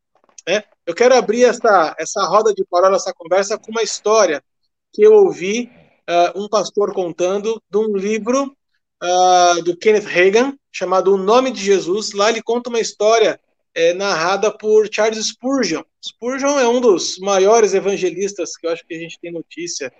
Né? 0.47 0.63
eu 0.85 0.95
quero 0.95 1.15
abrir 1.15 1.43
essa, 1.43 1.95
essa 1.97 2.23
roda 2.25 2.53
de 2.53 2.65
parola, 2.65 2.97
essa 2.97 3.13
conversa, 3.13 3.57
com 3.57 3.71
uma 3.71 3.83
história 3.83 4.43
que 4.91 5.01
eu 5.01 5.13
ouvi 5.13 5.71
uh, 6.09 6.43
um 6.43 6.49
pastor 6.49 6.93
contando 6.93 7.61
de 7.69 7.77
um 7.77 7.95
livro 7.95 8.53
uh, 9.01 9.63
do 9.63 9.77
Kenneth 9.77 10.07
Reagan, 10.07 10.57
chamado 10.71 11.13
O 11.13 11.17
Nome 11.17 11.51
de 11.51 11.63
Jesus. 11.63 12.11
Lá 12.11 12.29
ele 12.29 12.41
conta 12.41 12.69
uma 12.69 12.79
história 12.79 13.39
é, 13.73 13.93
narrada 13.93 14.51
por 14.51 14.89
Charles 14.91 15.27
Spurgeon. 15.27 15.83
Spurgeon 16.03 16.59
é 16.59 16.67
um 16.67 16.81
dos 16.81 17.17
maiores 17.19 17.73
evangelistas 17.73 18.57
que 18.57 18.67
eu 18.67 18.71
acho 18.71 18.85
que 18.85 18.95
a 18.95 18.99
gente 18.99 19.19
tem 19.21 19.31
notícia 19.31 19.93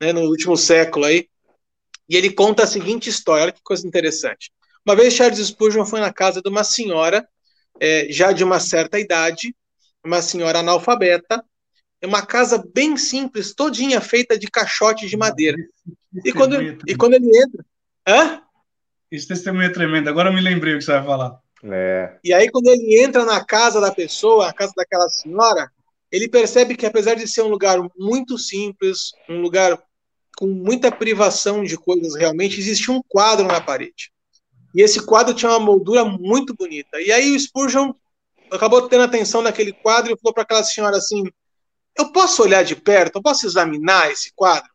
né, 0.00 0.12
no 0.12 0.22
último 0.22 0.56
século 0.56 1.04
aí. 1.04 1.28
E 2.10 2.16
ele 2.16 2.32
conta 2.32 2.64
a 2.64 2.66
seguinte 2.66 3.08
história, 3.08 3.44
olha 3.44 3.52
que 3.52 3.62
coisa 3.62 3.86
interessante. 3.86 4.50
Uma 4.84 4.96
vez 4.96 5.14
Charles 5.14 5.38
Spurgeon 5.46 5.86
foi 5.86 6.00
na 6.00 6.12
casa 6.12 6.42
de 6.42 6.48
uma 6.48 6.64
senhora, 6.64 7.24
é, 7.78 8.08
já 8.10 8.32
de 8.32 8.42
uma 8.42 8.58
certa 8.58 8.98
idade, 8.98 9.54
uma 10.04 10.20
senhora 10.20 10.58
analfabeta, 10.58 11.44
é 12.00 12.06
uma 12.08 12.26
casa 12.26 12.60
bem 12.74 12.96
simples, 12.96 13.54
todinha 13.54 14.00
feita 14.00 14.36
de 14.36 14.48
caixote 14.48 15.06
de 15.06 15.16
madeira. 15.16 15.56
E 16.24 16.32
quando, 16.32 16.60
e 16.84 16.96
quando 16.96 17.14
ele 17.14 17.28
entra. 17.28 17.64
Hã? 18.08 18.42
Esse 19.08 19.28
testemunho 19.28 19.66
é 19.66 19.72
tremendo. 19.72 20.08
Agora 20.08 20.30
eu 20.30 20.32
me 20.32 20.40
lembrei 20.40 20.74
o 20.74 20.78
que 20.78 20.84
você 20.84 20.92
vai 20.92 21.04
falar. 21.04 21.38
É. 21.62 22.18
E 22.24 22.32
aí, 22.32 22.50
quando 22.50 22.68
ele 22.68 23.02
entra 23.02 23.24
na 23.24 23.44
casa 23.44 23.80
da 23.80 23.92
pessoa, 23.92 24.48
a 24.48 24.52
casa 24.52 24.72
daquela 24.74 25.08
senhora, 25.10 25.70
ele 26.10 26.28
percebe 26.28 26.74
que, 26.74 26.86
apesar 26.86 27.14
de 27.14 27.28
ser 27.28 27.42
um 27.42 27.48
lugar 27.48 27.78
muito 27.96 28.38
simples, 28.38 29.12
um 29.28 29.40
lugar 29.40 29.78
com 30.40 30.46
muita 30.46 30.90
privação 30.90 31.62
de 31.62 31.76
coisas 31.76 32.16
realmente, 32.16 32.58
existe 32.58 32.90
um 32.90 33.02
quadro 33.06 33.46
na 33.46 33.60
parede. 33.60 34.10
E 34.74 34.80
esse 34.80 35.04
quadro 35.04 35.34
tinha 35.34 35.50
uma 35.50 35.60
moldura 35.60 36.02
muito 36.02 36.54
bonita. 36.54 36.98
E 36.98 37.12
aí 37.12 37.36
o 37.36 37.38
Spurgeon 37.38 37.92
acabou 38.50 38.88
tendo 38.88 39.02
atenção 39.02 39.42
naquele 39.42 39.70
quadro 39.70 40.10
e 40.10 40.16
falou 40.18 40.32
para 40.32 40.44
aquela 40.44 40.64
senhora 40.64 40.96
assim: 40.96 41.24
Eu 41.94 42.10
posso 42.10 42.42
olhar 42.42 42.64
de 42.64 42.74
perto? 42.74 43.16
Eu 43.16 43.22
posso 43.22 43.46
examinar 43.46 44.10
esse 44.10 44.32
quadro? 44.34 44.70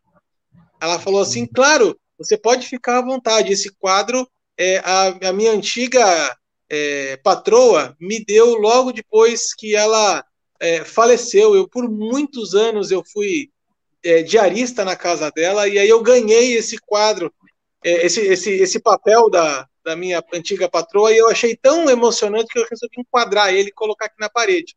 Ela 0.80 1.00
falou 1.00 1.20
assim: 1.20 1.44
Claro, 1.44 1.98
você 2.16 2.38
pode 2.38 2.68
ficar 2.68 2.98
à 2.98 3.04
vontade. 3.04 3.52
Esse 3.52 3.74
quadro, 3.74 4.24
é, 4.56 4.78
a, 4.78 5.30
a 5.30 5.32
minha 5.32 5.50
antiga 5.50 6.36
é, 6.70 7.16
patroa 7.16 7.96
me 7.98 8.24
deu 8.24 8.54
logo 8.54 8.92
depois 8.92 9.52
que 9.52 9.74
ela 9.74 10.24
é, 10.60 10.84
faleceu. 10.84 11.56
Eu, 11.56 11.68
por 11.68 11.90
muitos 11.90 12.54
anos, 12.54 12.92
eu 12.92 13.02
fui 13.12 13.50
é, 14.06 14.22
diarista 14.22 14.84
na 14.84 14.94
casa 14.94 15.30
dela 15.30 15.68
e 15.68 15.78
aí 15.78 15.88
eu 15.88 16.02
ganhei 16.02 16.54
esse 16.54 16.78
quadro, 16.78 17.32
é, 17.84 18.06
esse, 18.06 18.20
esse, 18.20 18.50
esse 18.50 18.80
papel 18.80 19.28
da, 19.28 19.68
da 19.84 19.96
minha 19.96 20.22
antiga 20.32 20.68
patroa 20.68 21.12
e 21.12 21.18
eu 21.18 21.28
achei 21.28 21.56
tão 21.56 21.90
emocionante 21.90 22.52
que 22.52 22.58
eu 22.58 22.66
resolvi 22.70 23.00
enquadrar 23.00 23.52
ele 23.52 23.68
e 23.68 23.72
colocar 23.72 24.06
aqui 24.06 24.16
na 24.18 24.28
parede. 24.28 24.76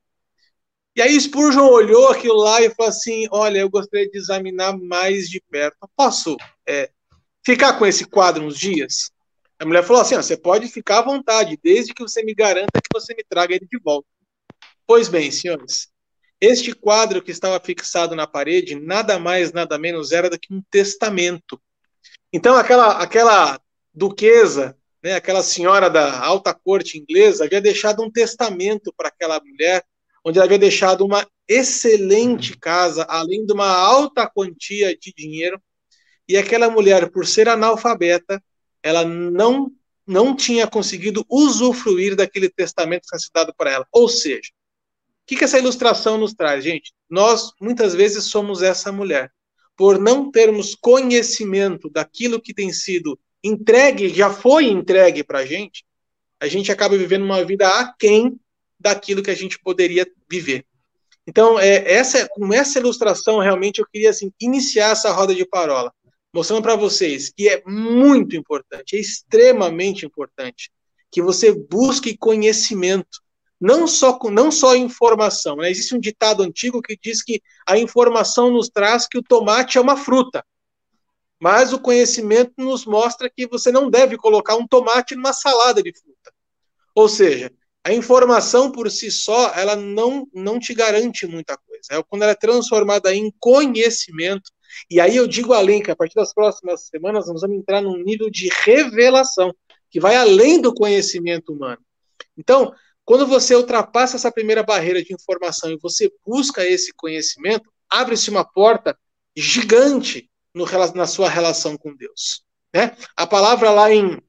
E 0.95 1.01
aí 1.01 1.19
Spurgeon 1.19 1.67
olhou 1.67 2.09
aquilo 2.09 2.37
lá 2.37 2.61
e 2.61 2.69
falou 2.71 2.89
assim: 2.89 3.27
Olha, 3.31 3.59
eu 3.59 3.69
gostaria 3.69 4.09
de 4.09 4.17
examinar 4.17 4.77
mais 4.77 5.29
de 5.29 5.41
perto. 5.49 5.77
Posso 5.95 6.35
é, 6.67 6.89
ficar 7.45 7.77
com 7.77 7.85
esse 7.85 8.05
quadro 8.05 8.43
uns 8.43 8.57
dias? 8.57 9.11
A 9.59 9.65
mulher 9.65 9.83
falou 9.83 10.01
assim: 10.01 10.15
Você 10.15 10.35
pode 10.35 10.67
ficar 10.67 10.99
à 10.99 11.03
vontade, 11.03 11.57
desde 11.63 11.93
que 11.93 12.01
você 12.01 12.23
me 12.23 12.33
garanta 12.33 12.81
que 12.81 12.89
você 12.91 13.13
me 13.15 13.23
traga 13.23 13.55
ele 13.55 13.67
de 13.69 13.79
volta. 13.79 14.07
Pois 14.85 15.07
bem, 15.07 15.31
senhores, 15.31 15.87
este 16.41 16.73
quadro 16.73 17.21
que 17.21 17.31
estava 17.31 17.59
fixado 17.59 18.15
na 18.15 18.25
parede, 18.25 18.75
nada 18.75 19.19
mais, 19.19 19.51
nada 19.51 19.77
menos 19.77 20.11
era 20.11 20.29
do 20.29 20.39
que 20.39 20.53
um 20.53 20.61
testamento. 20.71 21.59
Então, 22.31 22.55
aquela, 22.55 23.01
aquela 23.01 23.59
duquesa, 23.93 24.77
né, 25.03 25.15
aquela 25.15 25.43
senhora 25.43 25.89
da 25.89 26.19
alta 26.19 26.53
corte 26.53 26.97
inglesa, 26.97 27.45
havia 27.45 27.59
deixado 27.59 28.03
um 28.03 28.11
testamento 28.11 28.93
para 28.95 29.09
aquela 29.09 29.39
mulher, 29.39 29.83
onde 30.23 30.37
ela 30.37 30.45
havia 30.45 30.59
deixado 30.59 31.05
uma 31.05 31.27
excelente 31.47 32.57
casa, 32.57 33.05
além 33.09 33.45
de 33.45 33.53
uma 33.53 33.67
alta 33.67 34.29
quantia 34.29 34.95
de 34.95 35.13
dinheiro. 35.15 35.61
E 36.27 36.37
aquela 36.37 36.69
mulher, 36.69 37.09
por 37.09 37.25
ser 37.25 37.49
analfabeta, 37.49 38.41
ela 38.83 39.03
não, 39.03 39.71
não 40.05 40.35
tinha 40.35 40.67
conseguido 40.67 41.25
usufruir 41.27 42.15
daquele 42.15 42.49
testamento 42.49 43.01
que 43.01 43.07
tinha 43.09 43.19
sido 43.19 43.33
dado 43.33 43.53
para 43.57 43.71
ela. 43.71 43.87
Ou 43.91 44.07
seja, 44.07 44.51
que, 45.29 45.35
que 45.35 45.43
essa 45.43 45.59
ilustração 45.59 46.17
nos 46.17 46.33
traz, 46.33 46.63
gente? 46.63 46.91
Nós, 47.07 47.51
muitas 47.61 47.93
vezes, 47.93 48.23
somos 48.23 48.63
essa 48.63 48.91
mulher. 48.91 49.31
Por 49.77 49.99
não 49.99 50.31
termos 50.31 50.73
conhecimento 50.73 51.87
daquilo 51.87 52.41
que 52.41 52.51
tem 52.51 52.73
sido 52.73 53.17
entregue, 53.43 54.09
já 54.09 54.31
foi 54.31 54.65
entregue 54.65 55.23
para 55.23 55.39
a 55.39 55.45
gente, 55.45 55.85
a 56.39 56.47
gente 56.47 56.71
acaba 56.71 56.97
vivendo 56.97 57.25
uma 57.25 57.45
vida 57.45 57.69
aquém 57.79 58.39
daquilo 58.79 59.21
que 59.21 59.29
a 59.29 59.35
gente 59.35 59.59
poderia 59.59 60.11
viver. 60.27 60.65
Então, 61.27 61.59
é, 61.59 61.89
essa, 61.91 62.27
com 62.29 62.51
essa 62.51 62.79
ilustração, 62.79 63.37
realmente, 63.37 63.79
eu 63.79 63.87
queria 63.87 64.09
assim, 64.09 64.33
iniciar 64.41 64.93
essa 64.93 65.11
roda 65.11 65.35
de 65.35 65.45
parola, 65.45 65.93
mostrando 66.33 66.63
para 66.63 66.75
vocês 66.75 67.29
que 67.29 67.47
é 67.47 67.61
muito 67.67 68.35
importante, 68.35 68.95
é 68.95 68.99
extremamente 68.99 70.07
importante, 70.07 70.71
que 71.11 71.21
você 71.21 71.51
busque 71.51 72.17
conhecimento 72.17 73.21
não 73.59 73.87
só, 73.87 74.17
não 74.31 74.51
só 74.51 74.75
informação. 74.75 75.57
Né? 75.57 75.69
Existe 75.69 75.95
um 75.95 75.99
ditado 75.99 76.43
antigo 76.43 76.81
que 76.81 76.97
diz 77.01 77.21
que 77.21 77.41
a 77.67 77.77
informação 77.77 78.51
nos 78.51 78.69
traz 78.69 79.07
que 79.07 79.17
o 79.17 79.23
tomate 79.23 79.77
é 79.77 79.81
uma 79.81 79.97
fruta. 79.97 80.43
Mas 81.41 81.71
o 81.71 81.79
conhecimento 81.79 82.53
nos 82.57 82.85
mostra 82.85 83.29
que 83.29 83.47
você 83.47 83.71
não 83.71 83.89
deve 83.89 84.17
colocar 84.17 84.55
um 84.55 84.67
tomate 84.67 85.15
numa 85.15 85.33
salada 85.33 85.81
de 85.81 85.93
fruta. 85.93 86.31
Ou 86.93 87.07
seja, 87.07 87.51
a 87.83 87.93
informação 87.93 88.71
por 88.71 88.91
si 88.91 89.09
só, 89.09 89.53
ela 89.53 89.75
não, 89.75 90.27
não 90.33 90.59
te 90.59 90.73
garante 90.73 91.25
muita 91.25 91.57
coisa. 91.57 91.87
É 91.91 92.03
quando 92.03 92.23
ela 92.23 92.33
é 92.33 92.35
transformada 92.35 93.13
em 93.13 93.33
conhecimento, 93.39 94.51
e 94.89 94.99
aí 94.99 95.15
eu 95.15 95.27
digo 95.27 95.53
além, 95.53 95.81
que 95.81 95.91
a 95.91 95.95
partir 95.95 96.15
das 96.15 96.33
próximas 96.33 96.87
semanas 96.87 97.27
nós 97.27 97.41
vamos 97.41 97.57
entrar 97.57 97.81
num 97.81 97.97
nível 98.03 98.29
de 98.29 98.49
revelação, 98.63 99.53
que 99.89 99.99
vai 99.99 100.15
além 100.15 100.61
do 100.61 100.73
conhecimento 100.73 101.53
humano. 101.53 101.81
Então, 102.37 102.73
quando 103.09 103.25
você 103.25 103.55
ultrapassa 103.55 104.17
essa 104.17 104.31
primeira 104.31 104.61
barreira 104.61 105.03
de 105.03 105.11
informação 105.11 105.71
e 105.71 105.79
você 105.81 106.13
busca 106.23 106.63
esse 106.63 106.93
conhecimento, 106.93 107.67
abre-se 107.89 108.29
uma 108.29 108.45
porta 108.45 108.95
gigante 109.35 110.29
no, 110.53 110.63
na 110.93 111.07
sua 111.07 111.27
relação 111.27 111.75
com 111.75 111.95
Deus. 111.95 112.43
Né? 112.71 112.95
A 113.17 113.25
palavra 113.25 113.71
lá 113.71 113.91
em, 113.91 114.21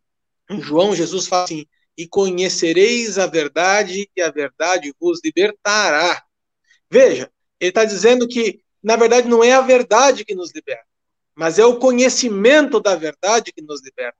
em 0.49 0.63
João, 0.63 0.97
Jesus 0.97 1.27
fala 1.27 1.45
assim: 1.45 1.67
e 1.95 2.09
conhecereis 2.09 3.19
a 3.19 3.27
verdade, 3.27 4.09
e 4.17 4.23
a 4.23 4.31
verdade 4.31 4.95
vos 4.99 5.21
libertará. 5.23 6.25
Veja, 6.91 7.31
ele 7.61 7.69
está 7.69 7.85
dizendo 7.85 8.27
que, 8.27 8.63
na 8.83 8.97
verdade, 8.97 9.29
não 9.29 9.45
é 9.45 9.53
a 9.53 9.61
verdade 9.61 10.25
que 10.25 10.35
nos 10.35 10.55
liberta, 10.55 10.87
mas 11.35 11.59
é 11.59 11.67
o 11.67 11.79
conhecimento 11.79 12.81
da 12.81 12.97
verdade 12.97 13.53
que 13.53 13.61
nos 13.61 13.85
liberta 13.85 14.17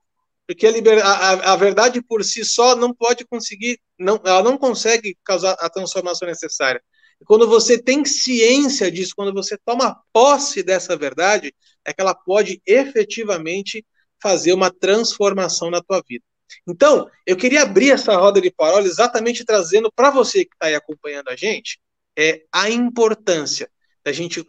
porque 0.51 0.67
a, 0.67 0.71
liber, 0.71 0.99
a, 1.01 1.53
a, 1.53 1.55
verdade 1.55 2.01
por 2.01 2.25
si 2.25 2.43
só 2.43 2.75
não 2.75 2.93
pode 2.93 3.25
conseguir, 3.25 3.79
não, 3.97 4.19
ela 4.25 4.43
não 4.43 4.57
consegue 4.57 5.17
causar 5.23 5.53
a 5.53 5.69
transformação 5.69 6.27
necessária. 6.27 6.83
E 7.21 7.23
quando 7.23 7.47
você 7.47 7.81
tem 7.81 8.03
ciência 8.03 8.91
disso, 8.91 9.13
quando 9.15 9.33
você 9.33 9.57
toma 9.65 10.01
posse 10.11 10.61
dessa 10.61 10.97
verdade, 10.97 11.55
é 11.85 11.93
que 11.93 12.01
ela 12.01 12.13
pode 12.13 12.61
efetivamente 12.65 13.85
fazer 14.21 14.51
uma 14.51 14.69
transformação 14.69 15.71
na 15.71 15.81
tua 15.81 16.03
vida. 16.05 16.25
Então, 16.67 17.09
eu 17.25 17.37
queria 17.37 17.61
abrir 17.61 17.91
essa 17.91 18.13
roda 18.17 18.41
de 18.41 18.51
parola 18.51 18.85
exatamente 18.85 19.45
trazendo 19.45 19.89
para 19.89 20.11
você 20.11 20.43
que 20.43 20.53
está 20.53 20.65
aí 20.65 20.75
acompanhando 20.75 21.29
a 21.29 21.35
gente 21.37 21.79
é 22.17 22.43
a 22.51 22.69
importância 22.69 23.71
da 24.03 24.11
gente 24.11 24.45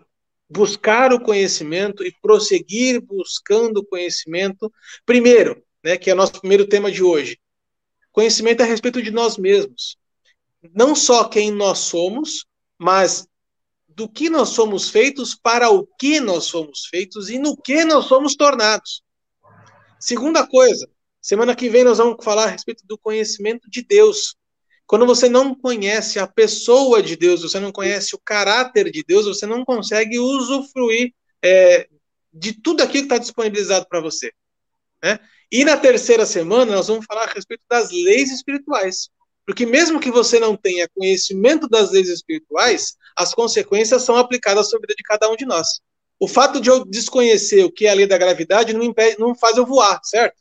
buscar 0.51 1.13
o 1.13 1.21
conhecimento 1.21 2.05
e 2.05 2.13
prosseguir 2.21 3.01
buscando 3.01 3.79
o 3.79 3.87
conhecimento, 3.87 4.71
primeiro, 5.07 5.63
né, 5.83 5.97
que 5.97 6.11
é 6.11 6.12
o 6.15 6.17
nosso 6.17 6.33
primeiro 6.41 6.67
tema 6.67 6.91
de 6.91 7.03
hoje. 7.03 7.39
Conhecimento 8.11 8.62
a 8.62 8.67
respeito 8.67 9.03
de 9.03 9.11
nós 9.11 9.37
mesmos. 9.37 9.97
Não 10.75 10.95
só 10.95 11.25
quem 11.25 11.51
nós 11.51 11.79
somos, 11.79 12.45
mas 12.79 13.27
do 13.89 14.09
que 14.09 14.31
nós 14.31 14.51
somos 14.51 14.91
feitos, 14.91 15.35
para 15.35 15.71
o 15.71 15.87
que 15.99 16.21
nós 16.21 16.45
somos 16.45 16.87
feitos 16.87 17.29
e 17.31 17.39
no 17.39 17.57
que 17.57 17.85
nós 17.85 18.07
somos 18.07 18.35
tornados. 18.35 19.03
Segunda 19.99 20.47
coisa, 20.47 20.89
semana 21.21 21.55
que 21.55 21.69
vem 21.69 21.85
nós 21.85 21.99
vamos 21.99 22.25
falar 22.25 22.45
a 22.45 22.51
respeito 22.51 22.85
do 22.87 22.99
conhecimento 22.99 23.69
de 23.71 23.83
Deus. 23.83 24.37
Quando 24.87 25.07
você 25.07 25.29
não 25.29 25.55
conhece 25.55 26.19
a 26.19 26.27
pessoa 26.27 27.03
de 27.03 27.17
Deus, 27.17 27.43
você 27.43 27.59
não 27.61 27.73
conhece 27.73 28.15
o 28.15 28.21
caráter 28.23 28.91
de 28.91 29.03
Deus, 29.03 29.27
você 29.27 29.47
não 29.47 29.65
consegue 29.65 30.19
usufruir 30.19 31.15
é, 31.43 31.89
de 32.33 32.53
tudo 32.53 32.83
aquilo 32.83 33.07
que 33.07 33.15
está 33.15 33.19
disponibilizado 33.19 33.87
para 33.89 34.01
você. 34.01 34.33
Né? 35.03 35.19
E 35.53 35.67
na 35.67 35.77
terceira 35.77 36.25
semana, 36.25 36.75
nós 36.75 36.89
vamos 36.89 37.05
falar 37.05 37.25
a 37.25 37.33
respeito 37.35 37.63
das 37.69 37.91
leis 37.91 38.33
espirituais. 38.33 39.11
Porque 39.45 39.67
mesmo 39.67 40.01
que 40.01 40.11
você 40.11 40.41
não 40.41 40.57
tenha 40.57 40.89
conhecimento 40.97 41.69
das 41.69 41.91
leis 41.91 42.09
espirituais, 42.09 42.97
as 43.15 43.35
consequências 43.35 44.01
são 44.01 44.17
aplicadas 44.17 44.71
sobre 44.71 44.87
a 44.87 44.89
vida 44.89 44.95
de 44.97 45.03
cada 45.03 45.31
um 45.31 45.37
de 45.37 45.45
nós. 45.45 45.81
O 46.19 46.27
fato 46.27 46.59
de 46.59 46.71
eu 46.71 46.87
desconhecer 46.87 47.65
o 47.65 47.71
que 47.71 47.87
é 47.87 47.91
a 47.91 47.95
lei 47.95 48.07
da 48.07 48.17
gravidade 48.17 48.73
não, 48.73 48.83
impede, 48.83 49.21
não 49.21 49.35
faz 49.35 49.59
eu 49.59 49.67
voar, 49.67 50.01
certo? 50.03 50.37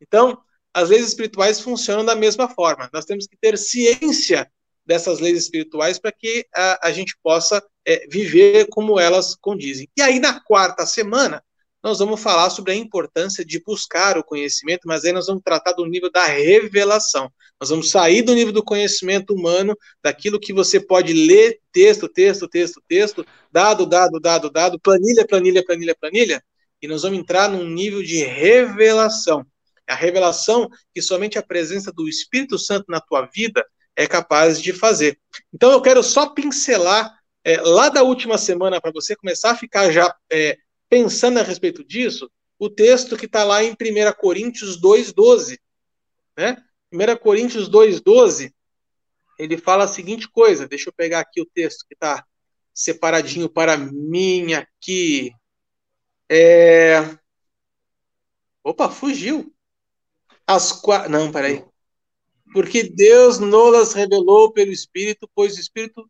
Então, 0.00 0.38
as 0.72 0.88
leis 0.88 1.08
espirituais 1.08 1.60
funcionam 1.60 2.02
da 2.04 2.14
mesma 2.14 2.48
forma. 2.48 2.88
Nós 2.90 3.04
temos 3.04 3.26
que 3.26 3.36
ter 3.36 3.58
ciência 3.58 4.50
dessas 4.86 5.20
leis 5.20 5.36
espirituais 5.36 5.98
para 5.98 6.12
que 6.12 6.46
a, 6.54 6.88
a, 6.88 6.92
gente 6.92 7.14
possa 7.22 7.62
é, 7.86 8.06
viver 8.08 8.68
como 8.70 8.98
elas 8.98 9.34
condizem. 9.34 9.88
E 9.94 10.00
aí, 10.00 10.18
na 10.18 10.40
quarta 10.40 10.86
semana, 10.86 11.44
nós 11.84 11.98
vamos 11.98 12.22
falar 12.22 12.48
sobre 12.48 12.72
a 12.72 12.74
importância 12.74 13.44
de 13.44 13.62
buscar 13.62 14.16
o 14.16 14.24
conhecimento, 14.24 14.88
mas 14.88 15.04
aí 15.04 15.12
nós 15.12 15.26
vamos 15.26 15.42
tratar 15.44 15.74
do 15.74 15.84
nível 15.84 16.10
da 16.10 16.24
revelação. 16.24 17.30
Nós 17.60 17.68
vamos 17.68 17.90
sair 17.90 18.22
do 18.22 18.34
nível 18.34 18.54
do 18.54 18.64
conhecimento 18.64 19.34
humano, 19.34 19.76
daquilo 20.02 20.40
que 20.40 20.50
você 20.50 20.80
pode 20.80 21.12
ler 21.12 21.60
texto, 21.70 22.08
texto, 22.08 22.48
texto, 22.48 22.82
texto, 22.88 23.26
dado, 23.52 23.84
dado, 23.84 24.18
dado, 24.18 24.50
dado, 24.50 24.80
planilha, 24.80 25.26
planilha, 25.26 25.62
planilha, 25.62 25.94
planilha, 25.94 26.42
e 26.80 26.88
nós 26.88 27.02
vamos 27.02 27.18
entrar 27.18 27.50
num 27.50 27.68
nível 27.68 28.02
de 28.02 28.24
revelação. 28.24 29.44
A 29.86 29.94
revelação 29.94 30.70
que 30.94 31.02
somente 31.02 31.38
a 31.38 31.42
presença 31.42 31.92
do 31.92 32.08
Espírito 32.08 32.58
Santo 32.58 32.86
na 32.88 32.98
tua 32.98 33.26
vida 33.26 33.62
é 33.94 34.06
capaz 34.06 34.58
de 34.58 34.72
fazer. 34.72 35.18
Então 35.52 35.70
eu 35.70 35.82
quero 35.82 36.02
só 36.02 36.30
pincelar 36.30 37.12
é, 37.44 37.60
lá 37.60 37.90
da 37.90 38.02
última 38.02 38.38
semana 38.38 38.80
para 38.80 38.90
você 38.90 39.14
começar 39.14 39.50
a 39.50 39.56
ficar 39.56 39.92
já 39.92 40.14
é, 40.32 40.56
pensando 40.94 41.40
a 41.40 41.42
respeito 41.42 41.82
disso, 41.82 42.30
o 42.56 42.70
texto 42.70 43.16
que 43.16 43.26
está 43.26 43.42
lá 43.42 43.64
em 43.64 43.72
1 43.72 43.76
Coríntios 44.16 44.80
2,12. 44.80 45.58
Né? 46.36 46.56
1 46.92 47.16
Coríntios 47.16 47.68
2,12, 47.68 48.54
ele 49.36 49.58
fala 49.58 49.82
a 49.82 49.88
seguinte 49.88 50.28
coisa, 50.30 50.68
deixa 50.68 50.88
eu 50.88 50.92
pegar 50.92 51.18
aqui 51.18 51.40
o 51.40 51.46
texto 51.46 51.84
que 51.88 51.94
está 51.94 52.24
separadinho 52.72 53.48
para 53.48 53.76
mim 53.76 54.52
aqui. 54.52 55.32
É... 56.30 57.00
Opa, 58.62 58.88
fugiu. 58.88 59.52
As 60.46 60.70
qua... 60.70 61.08
Não, 61.08 61.32
peraí 61.32 61.64
porque 62.52 62.84
Deus 62.84 63.40
nolas 63.40 63.94
revelou 63.94 64.52
pelo 64.52 64.70
Espírito, 64.70 65.28
pois 65.34 65.56
o 65.56 65.60
Espírito 65.60 66.08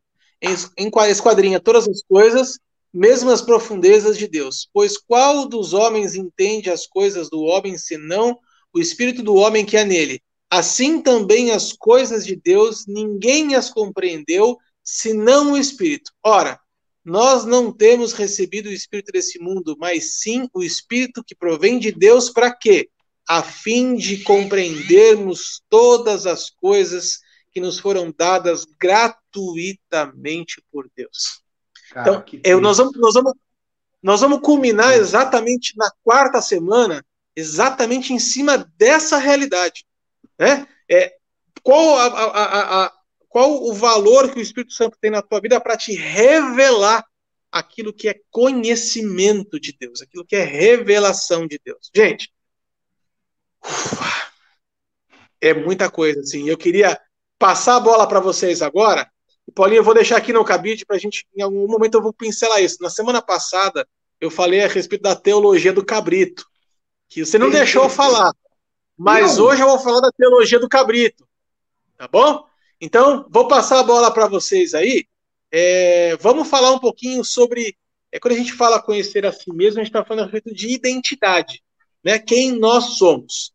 esquadrinha 1.09 1.59
todas 1.59 1.87
as 1.87 2.03
coisas, 2.03 2.59
mesmo 2.95 3.29
as 3.29 3.41
profundezas 3.41 4.17
de 4.17 4.27
Deus. 4.27 4.69
Pois 4.73 4.97
qual 4.97 5.47
dos 5.47 5.73
homens 5.73 6.15
entende 6.15 6.69
as 6.69 6.87
coisas 6.87 7.29
do 7.29 7.41
homem, 7.41 7.77
senão 7.77 8.39
o 8.73 8.79
Espírito 8.79 9.21
do 9.21 9.35
homem 9.35 9.65
que 9.65 9.77
é 9.77 9.83
nele? 9.83 10.21
Assim 10.49 11.01
também 11.01 11.51
as 11.51 11.73
coisas 11.73 12.25
de 12.25 12.35
Deus, 12.35 12.85
ninguém 12.87 13.55
as 13.55 13.69
compreendeu, 13.69 14.57
senão 14.83 15.53
o 15.53 15.57
Espírito. 15.57 16.11
Ora, 16.23 16.59
nós 17.03 17.45
não 17.45 17.71
temos 17.71 18.13
recebido 18.13 18.69
o 18.69 18.73
Espírito 18.73 19.11
desse 19.11 19.39
mundo, 19.39 19.75
mas 19.77 20.19
sim 20.21 20.47
o 20.53 20.63
Espírito 20.63 21.23
que 21.23 21.35
provém 21.35 21.77
de 21.77 21.91
Deus, 21.91 22.29
para 22.29 22.55
quê? 22.55 22.89
a 23.27 23.41
fim 23.41 23.95
de 23.95 24.23
compreendermos 24.23 25.61
todas 25.69 26.27
as 26.27 26.49
coisas 26.49 27.19
que 27.51 27.59
nos 27.59 27.79
foram 27.79 28.13
dadas 28.15 28.65
gratuitamente 28.79 30.61
por 30.71 30.89
Deus. 30.95 31.44
Cara, 31.95 32.25
então, 32.27 32.41
eu, 32.43 32.59
nós, 32.59 32.77
vamos, 32.77 32.97
nós, 32.97 33.13
vamos, 33.13 33.33
nós 34.03 34.19
vamos 34.19 34.41
culminar 34.41 34.95
exatamente 34.95 35.77
na 35.77 35.89
quarta 36.03 36.41
semana, 36.41 37.01
exatamente 37.33 38.11
em 38.11 38.19
cima 38.19 38.69
dessa 38.77 39.17
realidade. 39.17 39.85
Né? 40.37 40.67
É, 40.91 41.15
qual, 41.63 41.97
a, 41.97 42.05
a, 42.07 42.85
a, 42.85 42.93
qual 43.29 43.63
o 43.63 43.71
valor 43.73 44.29
que 44.29 44.39
o 44.39 44.41
Espírito 44.41 44.73
Santo 44.73 44.97
tem 44.99 45.09
na 45.09 45.21
tua 45.21 45.39
vida 45.39 45.57
para 45.61 45.77
te 45.77 45.95
revelar 45.95 47.05
aquilo 47.49 47.93
que 47.93 48.09
é 48.09 48.19
conhecimento 48.29 49.57
de 49.57 49.73
Deus, 49.79 50.01
aquilo 50.01 50.25
que 50.25 50.35
é 50.35 50.43
revelação 50.43 51.47
de 51.47 51.57
Deus. 51.63 51.89
Gente, 51.95 52.29
é 55.39 55.53
muita 55.53 55.89
coisa, 55.89 56.19
assim. 56.19 56.49
Eu 56.49 56.57
queria 56.57 56.99
passar 57.39 57.77
a 57.77 57.79
bola 57.79 58.05
para 58.05 58.19
vocês 58.19 58.61
agora. 58.61 59.09
Paulinho, 59.55 59.79
eu 59.79 59.83
vou 59.83 59.93
deixar 59.93 60.17
aqui 60.17 60.33
no 60.33 60.43
cabide 60.43 60.85
para 60.85 60.97
a 60.97 60.99
gente, 60.99 61.25
em 61.33 61.41
algum 61.41 61.65
momento 61.65 61.95
eu 61.95 62.01
vou 62.01 62.11
pincelar 62.11 62.61
isso. 62.61 62.77
Na 62.81 62.89
semana 62.89 63.21
passada, 63.21 63.87
eu 64.19 64.29
falei 64.29 64.61
a 64.61 64.67
respeito 64.67 65.01
da 65.01 65.15
teologia 65.15 65.71
do 65.71 65.83
cabrito, 65.83 66.45
que 67.07 67.25
você 67.25 67.37
não 67.37 67.49
deixou 67.49 67.83
eu 67.83 67.89
falar. 67.89 68.33
Mas 68.97 69.37
não. 69.37 69.45
hoje 69.45 69.61
eu 69.61 69.67
vou 69.67 69.79
falar 69.79 70.01
da 70.01 70.11
teologia 70.11 70.59
do 70.59 70.67
cabrito. 70.67 71.25
Tá 71.97 72.07
bom? 72.07 72.45
Então, 72.81 73.25
vou 73.29 73.47
passar 73.47 73.79
a 73.79 73.83
bola 73.83 74.11
para 74.11 74.27
vocês 74.27 74.73
aí. 74.73 75.05
É, 75.49 76.17
vamos 76.17 76.49
falar 76.49 76.71
um 76.71 76.79
pouquinho 76.79 77.23
sobre. 77.23 77.77
É, 78.11 78.19
quando 78.19 78.33
a 78.33 78.37
gente 78.37 78.51
fala 78.51 78.81
conhecer 78.81 79.25
a 79.25 79.31
si 79.31 79.51
mesmo, 79.53 79.79
a 79.79 79.83
gente 79.83 79.89
está 79.89 80.03
falando 80.03 80.27
a 80.27 80.31
respeito 80.31 80.53
de 80.53 80.73
identidade. 80.73 81.63
Né? 82.03 82.19
Quem 82.19 82.51
nós 82.51 82.97
somos. 82.97 83.53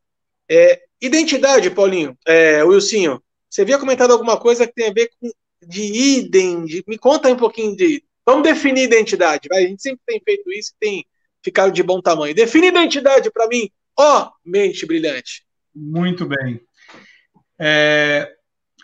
É, 0.49 0.83
identidade, 1.01 1.71
Paulinho, 1.71 2.17
é, 2.27 2.65
Wilsinho, 2.65 3.23
você 3.49 3.63
havia 3.63 3.79
comentado 3.79 4.13
alguma 4.13 4.39
coisa 4.39 4.67
que 4.67 4.73
tem 4.73 4.89
a 4.89 4.93
ver 4.93 5.11
com 5.21 5.31
de 5.67 5.83
idem, 6.19 6.65
de, 6.65 6.85
me 6.87 6.99
conta 6.99 7.29
um 7.29 7.37
pouquinho 7.37 7.77
de. 7.77 8.03
Vamos 8.25 8.43
definir 8.43 8.85
identidade, 8.85 9.49
vai? 9.49 9.65
A 9.65 9.69
gente 9.69 9.83
sempre 9.83 10.01
tem 10.07 10.21
feito 10.25 10.53
isso 10.53 10.73
e 10.77 10.79
tem 10.79 11.07
ficado 11.43 11.73
de 11.73 11.83
bom 11.83 12.01
tamanho. 12.01 12.35
Define 12.35 12.69
identidade 12.69 13.31
para 13.31 13.49
mim, 13.49 13.71
ó, 13.99 14.27
oh, 14.27 14.33
mente 14.45 14.87
brilhante. 14.87 15.45
Muito 15.75 16.27
bem. 16.27 16.61
É, 17.59 18.31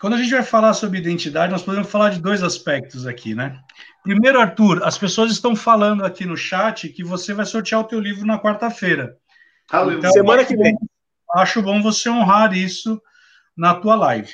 quando 0.00 0.14
a 0.14 0.18
gente 0.18 0.30
vai 0.30 0.42
falar 0.42 0.74
sobre 0.74 0.98
identidade, 0.98 1.52
nós 1.52 1.62
podemos 1.62 1.90
falar 1.90 2.10
de 2.10 2.20
dois 2.20 2.42
aspectos 2.42 3.06
aqui, 3.06 3.34
né? 3.34 3.58
Primeiro, 4.02 4.40
Arthur, 4.40 4.84
as 4.84 4.96
pessoas 4.96 5.32
estão 5.32 5.56
falando 5.56 6.04
aqui 6.04 6.24
no 6.24 6.36
chat 6.36 6.88
que 6.88 7.02
você 7.02 7.32
vai 7.32 7.44
sortear 7.44 7.80
o 7.80 7.84
teu 7.84 7.98
livro 7.98 8.26
na 8.26 8.40
quarta-feira. 8.40 9.16
Então, 9.68 10.12
Semana 10.12 10.44
que 10.44 10.56
vem 10.56 10.76
acho 11.34 11.60
bom 11.60 11.82
você 11.82 12.08
honrar 12.08 12.56
isso 12.56 13.00
na 13.56 13.74
tua 13.74 13.96
live. 13.96 14.32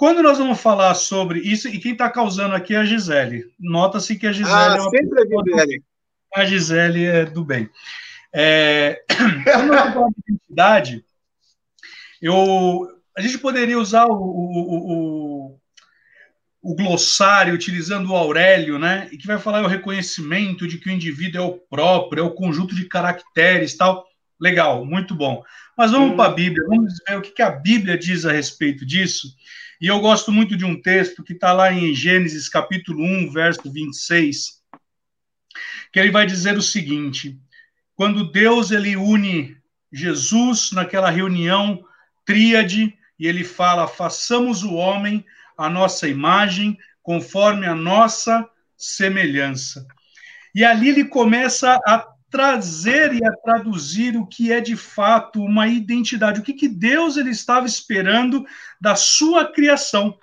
Quando 0.00 0.22
nós 0.22 0.38
vamos 0.38 0.58
falar 0.58 0.94
sobre 0.94 1.40
isso, 1.40 1.68
e 1.68 1.78
quem 1.78 1.92
está 1.92 2.08
causando 2.08 2.54
aqui 2.54 2.74
é 2.74 2.78
a 2.78 2.86
Gisele. 2.86 3.52
Nota-se 3.60 4.16
que 4.16 4.26
a 4.26 4.32
Gisele 4.32 4.54
ah, 4.54 4.76
é 4.78 4.80
uma 4.80 4.90
sempre 4.90 5.20
a 5.20 5.26
Gisele. 5.26 5.84
A 6.34 6.44
Gisele 6.46 7.04
é 7.04 7.24
do 7.26 7.44
bem. 7.44 7.68
É, 8.32 9.02
quando 9.52 9.66
nós 9.66 9.92
falamos 9.92 10.14
de 10.26 10.32
identidade, 10.32 11.04
eu, 12.22 12.88
a 13.14 13.20
gente 13.20 13.36
poderia 13.36 13.78
usar 13.78 14.06
o, 14.06 14.14
o, 14.14 15.50
o, 15.52 15.60
o, 16.62 16.74
glossário 16.74 17.52
utilizando 17.52 18.10
o 18.10 18.16
Aurélio, 18.16 18.78
né? 18.78 19.06
E 19.12 19.18
que 19.18 19.26
vai 19.26 19.38
falar 19.38 19.62
o 19.62 19.68
reconhecimento 19.68 20.66
de 20.66 20.78
que 20.78 20.88
o 20.88 20.92
indivíduo 20.92 21.42
é 21.42 21.44
o 21.44 21.58
próprio, 21.58 22.22
é 22.22 22.26
o 22.26 22.34
conjunto 22.34 22.74
de 22.74 22.86
caracteres 22.86 23.76
tal. 23.76 24.06
Legal, 24.40 24.82
muito 24.82 25.14
bom. 25.14 25.42
Mas 25.76 25.90
vamos 25.90 26.16
para 26.16 26.30
a 26.30 26.34
Bíblia, 26.34 26.66
vamos 26.66 26.94
ver 27.06 27.18
o 27.18 27.20
que 27.20 27.42
a 27.42 27.50
Bíblia 27.50 27.98
diz 27.98 28.24
a 28.24 28.32
respeito 28.32 28.86
disso. 28.86 29.28
E 29.80 29.86
eu 29.86 29.98
gosto 29.98 30.30
muito 30.30 30.58
de 30.58 30.64
um 30.64 30.78
texto 30.80 31.24
que 31.24 31.32
está 31.32 31.54
lá 31.54 31.72
em 31.72 31.94
Gênesis 31.94 32.50
capítulo 32.50 33.02
1, 33.02 33.32
verso 33.32 33.72
26, 33.72 34.60
que 35.90 35.98
ele 35.98 36.10
vai 36.10 36.26
dizer 36.26 36.58
o 36.58 36.62
seguinte: 36.62 37.40
quando 37.94 38.30
Deus 38.30 38.70
ele 38.70 38.94
une 38.94 39.56
Jesus 39.90 40.70
naquela 40.72 41.08
reunião 41.08 41.82
tríade, 42.26 42.94
e 43.18 43.26
ele 43.26 43.42
fala: 43.42 43.88
façamos 43.88 44.62
o 44.62 44.74
homem 44.74 45.24
a 45.56 45.70
nossa 45.70 46.06
imagem, 46.06 46.76
conforme 47.02 47.66
a 47.66 47.74
nossa 47.74 48.46
semelhança. 48.76 49.86
E 50.54 50.62
ali 50.62 50.90
ele 50.90 51.04
começa 51.04 51.80
a 51.86 52.06
trazer 52.30 53.12
e 53.12 53.24
a 53.24 53.32
traduzir 53.32 54.16
o 54.16 54.26
que 54.26 54.52
é 54.52 54.60
de 54.60 54.76
fato 54.76 55.42
uma 55.42 55.66
identidade, 55.66 56.40
o 56.40 56.42
que, 56.42 56.54
que 56.54 56.68
Deus 56.68 57.16
ele 57.16 57.30
estava 57.30 57.66
esperando 57.66 58.46
da 58.80 58.94
sua 58.94 59.50
criação, 59.52 60.16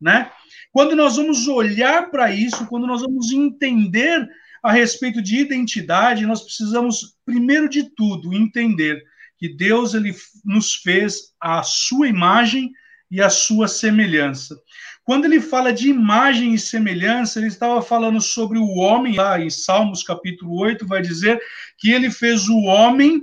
né? 0.00 0.30
Quando 0.72 0.96
nós 0.96 1.16
vamos 1.16 1.46
olhar 1.46 2.10
para 2.10 2.32
isso, 2.32 2.66
quando 2.66 2.86
nós 2.86 3.02
vamos 3.02 3.30
entender 3.30 4.28
a 4.62 4.72
respeito 4.72 5.22
de 5.22 5.38
identidade, 5.38 6.26
nós 6.26 6.42
precisamos 6.42 7.16
primeiro 7.24 7.68
de 7.68 7.94
tudo 7.94 8.34
entender 8.34 9.04
que 9.38 9.48
Deus 9.48 9.94
ele 9.94 10.14
nos 10.44 10.74
fez 10.74 11.34
a 11.40 11.62
sua 11.62 12.08
imagem 12.08 12.72
e 13.10 13.20
a 13.20 13.28
sua 13.30 13.68
semelhança. 13.68 14.58
Quando 15.04 15.26
ele 15.26 15.40
fala 15.40 15.72
de 15.72 15.88
imagem 15.88 16.54
e 16.54 16.58
semelhança, 16.58 17.38
ele 17.38 17.48
estava 17.48 17.82
falando 17.82 18.20
sobre 18.20 18.58
o 18.58 18.76
homem, 18.76 19.16
lá 19.16 19.38
em 19.38 19.50
Salmos 19.50 20.02
capítulo 20.02 20.58
8, 20.58 20.86
vai 20.86 21.02
dizer 21.02 21.38
que 21.76 21.90
ele 21.92 22.10
fez 22.10 22.48
o 22.48 22.58
homem 22.60 23.22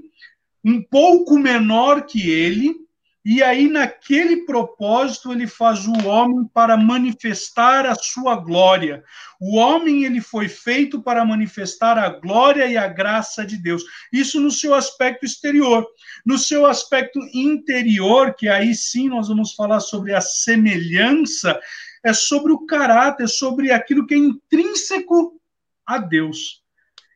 um 0.63 0.81
pouco 0.81 1.39
menor 1.39 2.05
que 2.05 2.29
ele, 2.29 2.75
e 3.23 3.43
aí, 3.43 3.67
naquele 3.67 4.45
propósito, 4.45 5.31
ele 5.31 5.45
faz 5.45 5.85
o 5.85 6.07
homem 6.07 6.43
para 6.51 6.75
manifestar 6.75 7.85
a 7.85 7.93
sua 7.93 8.35
glória. 8.35 9.03
O 9.39 9.57
homem, 9.57 10.05
ele 10.05 10.19
foi 10.19 10.47
feito 10.47 11.03
para 11.03 11.23
manifestar 11.23 11.99
a 11.99 12.09
glória 12.09 12.65
e 12.65 12.75
a 12.75 12.87
graça 12.87 13.45
de 13.45 13.57
Deus. 13.57 13.83
Isso 14.11 14.39
no 14.39 14.49
seu 14.49 14.73
aspecto 14.73 15.23
exterior. 15.23 15.85
No 16.25 16.39
seu 16.39 16.65
aspecto 16.65 17.19
interior, 17.31 18.33
que 18.33 18.49
aí 18.49 18.73
sim 18.73 19.07
nós 19.07 19.27
vamos 19.27 19.53
falar 19.53 19.81
sobre 19.81 20.15
a 20.15 20.21
semelhança, 20.21 21.59
é 22.03 22.13
sobre 22.13 22.51
o 22.51 22.65
caráter, 22.65 23.27
sobre 23.27 23.71
aquilo 23.71 24.07
que 24.07 24.15
é 24.15 24.17
intrínseco 24.17 25.39
a 25.85 25.99
Deus. 25.99 26.60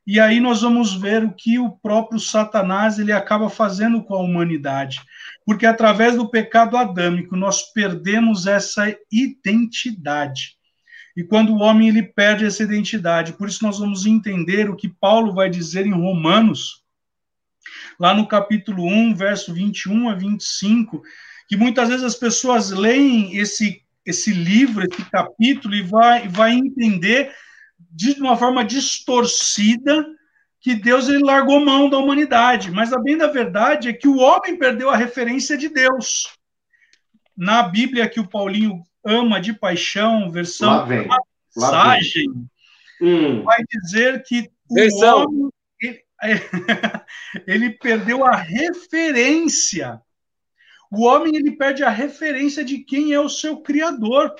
E 0.05 0.19
aí 0.19 0.39
nós 0.39 0.61
vamos 0.61 0.93
ver 0.93 1.23
o 1.23 1.33
que 1.33 1.57
o 1.57 1.71
próprio 1.71 2.19
Satanás 2.19 2.99
ele 2.99 3.11
acaba 3.11 3.49
fazendo 3.49 4.03
com 4.03 4.13
a 4.13 4.21
humanidade. 4.21 5.01
Porque 5.43 5.65
através 5.65 6.15
do 6.15 6.29
pecado 6.29 6.77
adâmico 6.77 7.35
nós 7.35 7.73
perdemos 7.73 8.45
essa 8.45 8.95
identidade. 9.11 10.55
E 11.17 11.23
quando 11.23 11.53
o 11.53 11.59
homem 11.59 11.87
ele 11.87 12.03
perde 12.03 12.45
essa 12.45 12.61
identidade, 12.61 13.33
por 13.33 13.47
isso 13.47 13.63
nós 13.63 13.79
vamos 13.79 14.05
entender 14.05 14.69
o 14.69 14.75
que 14.75 14.89
Paulo 14.89 15.33
vai 15.33 15.49
dizer 15.49 15.87
em 15.87 15.93
Romanos, 15.93 16.83
lá 17.99 18.13
no 18.13 18.27
capítulo 18.27 18.85
1, 18.85 19.15
verso 19.15 19.53
21 19.53 20.09
a 20.09 20.13
25, 20.13 21.01
que 21.47 21.55
muitas 21.55 21.89
vezes 21.89 22.03
as 22.03 22.15
pessoas 22.15 22.69
leem 22.69 23.37
esse, 23.37 23.81
esse 24.05 24.33
livro, 24.33 24.85
esse 24.85 25.09
capítulo, 25.09 25.73
e 25.73 25.81
vai, 25.81 26.27
vai 26.27 26.53
entender 26.53 27.31
de 27.95 28.11
uma 28.19 28.35
forma 28.35 28.63
distorcida 28.65 30.05
que 30.59 30.75
Deus 30.75 31.07
ele 31.07 31.23
largou 31.23 31.63
mão 31.63 31.89
da 31.89 31.97
humanidade. 31.97 32.71
Mas 32.71 32.91
a 32.91 32.99
bem 32.99 33.17
da 33.17 33.27
verdade 33.27 33.87
é 33.87 33.93
que 33.93 34.07
o 34.07 34.17
homem 34.17 34.57
perdeu 34.57 34.89
a 34.89 34.97
referência 34.97 35.57
de 35.57 35.69
Deus. 35.69 36.35
Na 37.37 37.63
Bíblia 37.63 38.09
que 38.09 38.19
o 38.19 38.27
Paulinho 38.27 38.83
ama 39.03 39.39
de 39.39 39.53
paixão, 39.53 40.29
versão 40.29 40.87
passagem, 41.53 42.27
hum. 43.01 43.43
vai 43.43 43.61
dizer 43.69 44.23
que 44.23 44.49
versão. 44.69 45.25
o 45.25 45.29
homem 45.29 45.51
ele, 46.21 46.41
ele 47.47 47.69
perdeu 47.71 48.25
a 48.25 48.35
referência. 48.35 50.01
O 50.91 51.05
homem 51.05 51.35
ele 51.35 51.51
perde 51.51 51.83
a 51.83 51.89
referência 51.89 52.63
de 52.63 52.79
quem 52.79 53.13
é 53.13 53.19
o 53.19 53.29
seu 53.29 53.57
criador. 53.57 54.33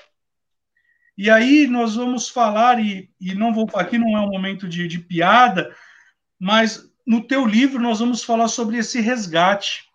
E 1.17 1.29
aí 1.29 1.65
nós 1.67 1.95
vamos 1.95 2.27
falar, 2.27 2.79
e, 2.79 3.09
e 3.19 3.33
não 3.33 3.53
vou 3.53 3.69
aqui 3.75 3.97
não 3.97 4.17
é 4.17 4.21
um 4.21 4.29
momento 4.29 4.67
de, 4.67 4.87
de 4.87 4.99
piada, 4.99 5.73
mas 6.39 6.89
no 7.05 7.25
teu 7.25 7.45
livro 7.45 7.81
nós 7.81 7.99
vamos 7.99 8.23
falar 8.23 8.47
sobre 8.47 8.77
esse 8.77 8.99
resgate 8.99 9.85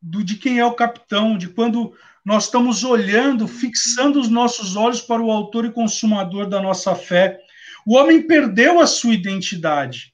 do, 0.00 0.22
de 0.22 0.36
quem 0.36 0.58
é 0.58 0.64
o 0.64 0.74
capitão, 0.74 1.36
de 1.36 1.48
quando 1.48 1.94
nós 2.24 2.44
estamos 2.44 2.84
olhando, 2.84 3.48
fixando 3.48 4.20
os 4.20 4.28
nossos 4.28 4.76
olhos 4.76 5.00
para 5.00 5.22
o 5.22 5.30
autor 5.30 5.64
e 5.64 5.72
consumador 5.72 6.48
da 6.48 6.60
nossa 6.60 6.94
fé. 6.94 7.40
O 7.84 7.96
homem 7.96 8.26
perdeu 8.26 8.80
a 8.80 8.86
sua 8.86 9.14
identidade. 9.14 10.12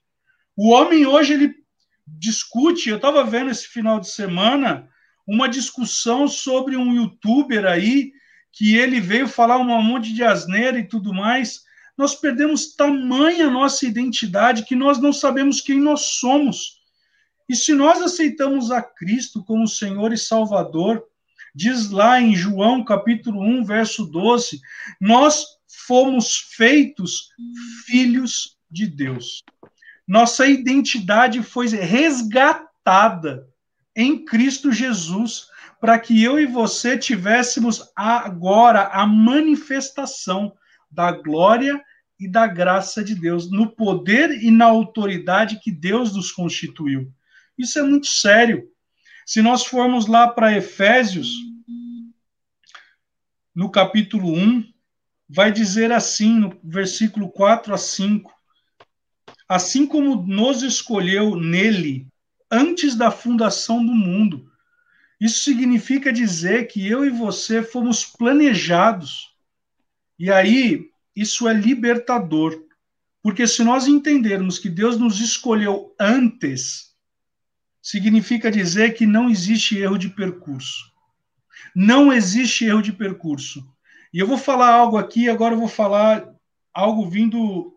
O 0.56 0.70
homem 0.70 1.06
hoje 1.06 1.34
ele 1.34 1.54
discute, 2.06 2.88
eu 2.88 2.96
estava 2.96 3.24
vendo 3.24 3.50
esse 3.50 3.66
final 3.66 4.00
de 4.00 4.08
semana 4.08 4.88
uma 5.26 5.48
discussão 5.48 6.26
sobre 6.26 6.76
um 6.76 6.94
youtuber 6.94 7.64
aí 7.64 8.12
que 8.52 8.76
ele 8.76 9.00
veio 9.00 9.26
falar 9.26 9.58
um 9.58 9.82
monte 9.82 10.12
de 10.12 10.22
asneira 10.22 10.78
e 10.78 10.86
tudo 10.86 11.12
mais, 11.12 11.64
nós 11.96 12.14
perdemos 12.14 12.74
tamanha 12.74 13.50
nossa 13.50 13.86
identidade 13.86 14.64
que 14.64 14.76
nós 14.76 14.98
não 14.98 15.12
sabemos 15.12 15.60
quem 15.60 15.80
nós 15.80 16.02
somos. 16.02 16.80
E 17.48 17.56
se 17.56 17.72
nós 17.72 18.00
aceitamos 18.00 18.70
a 18.70 18.82
Cristo 18.82 19.42
como 19.44 19.66
Senhor 19.66 20.12
e 20.12 20.18
Salvador, 20.18 21.04
diz 21.54 21.90
lá 21.90 22.20
em 22.20 22.34
João 22.34 22.84
capítulo 22.84 23.40
1, 23.40 23.64
verso 23.64 24.06
12, 24.06 24.60
nós 25.00 25.44
fomos 25.66 26.36
feitos 26.36 27.28
filhos 27.86 28.56
de 28.70 28.86
Deus. 28.86 29.42
Nossa 30.06 30.46
identidade 30.46 31.42
foi 31.42 31.68
resgatada 31.68 33.46
em 33.94 34.24
Cristo 34.24 34.72
Jesus 34.72 35.46
para 35.82 35.98
que 35.98 36.22
eu 36.22 36.38
e 36.38 36.46
você 36.46 36.96
tivéssemos 36.96 37.90
agora 37.96 38.86
a 38.92 39.04
manifestação 39.04 40.56
da 40.88 41.10
glória 41.10 41.82
e 42.20 42.30
da 42.30 42.46
graça 42.46 43.02
de 43.02 43.16
Deus, 43.16 43.50
no 43.50 43.68
poder 43.68 44.30
e 44.30 44.48
na 44.48 44.66
autoridade 44.66 45.58
que 45.58 45.72
Deus 45.72 46.14
nos 46.14 46.30
constituiu. 46.30 47.12
Isso 47.58 47.80
é 47.80 47.82
muito 47.82 48.06
sério. 48.06 48.70
Se 49.26 49.42
nós 49.42 49.66
formos 49.66 50.06
lá 50.06 50.28
para 50.28 50.56
Efésios, 50.56 51.32
no 53.52 53.68
capítulo 53.68 54.32
1, 54.32 54.64
vai 55.28 55.50
dizer 55.50 55.90
assim, 55.90 56.38
no 56.38 56.60
versículo 56.62 57.28
4 57.28 57.74
a 57.74 57.78
5: 57.78 58.32
Assim 59.48 59.84
como 59.84 60.24
nos 60.28 60.62
escolheu 60.62 61.34
nele 61.34 62.06
antes 62.48 62.94
da 62.94 63.10
fundação 63.10 63.84
do 63.84 63.92
mundo, 63.92 64.51
isso 65.22 65.44
significa 65.44 66.12
dizer 66.12 66.66
que 66.66 66.84
eu 66.84 67.04
e 67.04 67.08
você 67.08 67.62
fomos 67.62 68.04
planejados. 68.04 69.32
E 70.18 70.32
aí, 70.32 70.90
isso 71.14 71.46
é 71.46 71.54
libertador. 71.54 72.60
Porque 73.22 73.46
se 73.46 73.62
nós 73.62 73.86
entendermos 73.86 74.58
que 74.58 74.68
Deus 74.68 74.98
nos 74.98 75.20
escolheu 75.20 75.94
antes, 75.96 76.92
significa 77.80 78.50
dizer 78.50 78.94
que 78.94 79.06
não 79.06 79.30
existe 79.30 79.78
erro 79.78 79.96
de 79.96 80.08
percurso. 80.08 80.90
Não 81.72 82.12
existe 82.12 82.64
erro 82.64 82.82
de 82.82 82.92
percurso. 82.92 83.64
E 84.12 84.18
eu 84.18 84.26
vou 84.26 84.36
falar 84.36 84.74
algo 84.74 84.98
aqui, 84.98 85.28
agora 85.28 85.54
eu 85.54 85.60
vou 85.60 85.68
falar 85.68 86.34
algo 86.74 87.08
vindo 87.08 87.72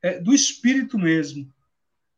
é, 0.00 0.20
do 0.20 0.32
Espírito 0.32 0.96
mesmo. 0.96 1.52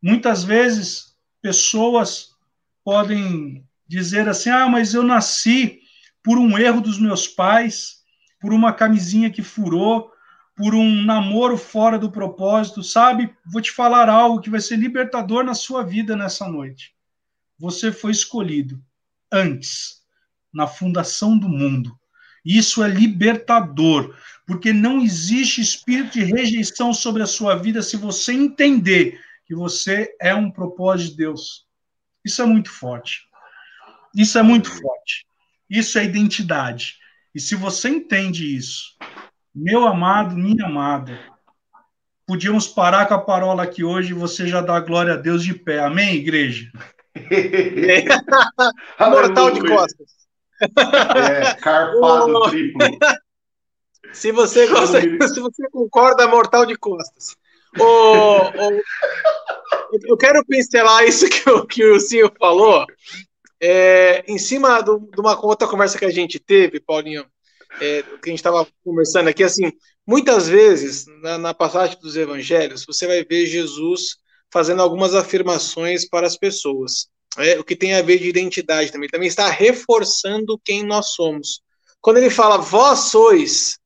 Muitas 0.02 0.44
vezes, 0.44 1.16
pessoas 1.40 2.36
podem 2.84 3.65
dizer 3.86 4.28
assim: 4.28 4.50
ah, 4.50 4.68
mas 4.68 4.94
eu 4.94 5.02
nasci 5.02 5.80
por 6.22 6.38
um 6.38 6.58
erro 6.58 6.80
dos 6.80 6.98
meus 6.98 7.28
pais, 7.28 7.98
por 8.40 8.52
uma 8.52 8.72
camisinha 8.72 9.30
que 9.30 9.42
furou, 9.42 10.10
por 10.56 10.74
um 10.74 11.02
namoro 11.04 11.56
fora 11.56 11.98
do 11.98 12.10
propósito, 12.10 12.82
sabe? 12.82 13.32
Vou 13.44 13.60
te 13.60 13.70
falar 13.70 14.08
algo 14.08 14.40
que 14.40 14.50
vai 14.50 14.60
ser 14.60 14.76
libertador 14.76 15.44
na 15.44 15.54
sua 15.54 15.82
vida 15.82 16.16
nessa 16.16 16.48
noite. 16.48 16.94
Você 17.58 17.92
foi 17.92 18.10
escolhido 18.10 18.82
antes, 19.30 20.02
na 20.52 20.66
fundação 20.66 21.38
do 21.38 21.48
mundo. 21.48 21.98
Isso 22.44 22.82
é 22.82 22.88
libertador, 22.88 24.14
porque 24.46 24.72
não 24.72 25.00
existe 25.00 25.60
espírito 25.60 26.12
de 26.12 26.24
rejeição 26.24 26.94
sobre 26.94 27.22
a 27.22 27.26
sua 27.26 27.56
vida 27.56 27.82
se 27.82 27.96
você 27.96 28.32
entender 28.32 29.20
que 29.44 29.54
você 29.54 30.16
é 30.20 30.34
um 30.34 30.50
propósito 30.50 31.10
de 31.10 31.16
Deus. 31.16 31.66
Isso 32.24 32.40
é 32.40 32.46
muito 32.46 32.70
forte. 32.70 33.25
Isso 34.16 34.38
é 34.38 34.42
muito 34.42 34.70
forte. 34.70 35.26
Isso 35.68 35.98
é 35.98 36.04
identidade. 36.04 36.94
E 37.34 37.40
se 37.40 37.54
você 37.54 37.90
entende 37.90 38.56
isso, 38.56 38.96
meu 39.54 39.86
amado, 39.86 40.34
minha 40.34 40.64
amada, 40.64 41.18
podíamos 42.26 42.66
parar 42.66 43.06
com 43.06 43.14
a 43.14 43.18
parola 43.18 43.62
aqui 43.62 43.84
hoje 43.84 44.12
e 44.12 44.14
você 44.14 44.46
já 44.46 44.62
dá 44.62 44.80
glória 44.80 45.12
a 45.12 45.16
Deus 45.16 45.44
de 45.44 45.52
pé. 45.52 45.80
Amém, 45.80 46.14
igreja? 46.14 46.70
Mortal 48.98 49.50
de 49.50 49.60
costas. 49.60 50.16
É, 50.62 51.54
carpado 51.54 52.40
triplo. 52.48 52.80
Se 54.12 54.32
você 54.32 54.66
gosta, 54.68 55.00
se 55.00 55.40
você 55.40 55.68
concorda, 55.70 56.26
mortal 56.26 56.64
de 56.64 56.74
costas. 56.76 57.36
Oh, 57.78 58.38
oh, 58.38 60.00
eu 60.04 60.16
quero 60.16 60.42
pincelar 60.46 61.04
isso 61.04 61.28
que 61.28 61.50
o, 61.50 61.66
que 61.66 61.84
o 61.84 62.00
senhor 62.00 62.32
falou, 62.38 62.86
é, 63.60 64.24
em 64.26 64.38
cima 64.38 64.80
do, 64.82 64.98
de 64.98 65.20
uma 65.20 65.38
outra 65.44 65.66
conversa 65.66 65.98
que 65.98 66.04
a 66.04 66.10
gente 66.10 66.38
teve, 66.38 66.80
Paulinho, 66.80 67.26
é, 67.80 68.02
que 68.02 68.26
a 68.26 68.28
gente 68.28 68.38
estava 68.38 68.66
conversando 68.84 69.28
aqui, 69.28 69.42
assim, 69.42 69.72
muitas 70.06 70.48
vezes 70.48 71.06
na, 71.22 71.38
na, 71.38 71.54
passagem 71.54 71.98
dos 72.00 72.16
evangelhos 72.16 72.84
você 72.86 73.06
vai 73.06 73.24
ver 73.24 73.46
Jesus 73.46 74.16
fazendo 74.52 74.80
algumas 74.80 75.14
afirmações 75.14 76.08
para 76.08 76.26
as 76.26 76.36
pessoas, 76.36 77.08
é, 77.38 77.58
o 77.58 77.64
que 77.64 77.76
tem 77.76 77.94
a 77.94 78.02
ver 78.02 78.18
de 78.18 78.28
identidade 78.28 78.92
também. 78.92 79.08
Também 79.08 79.28
está 79.28 79.48
reforçando 79.48 80.60
quem 80.64 80.84
nós 80.84 81.10
somos. 81.10 81.60
Quando 82.00 82.18
ele 82.18 82.30
fala, 82.30 82.56
vós 82.56 83.10
sois 83.10 83.78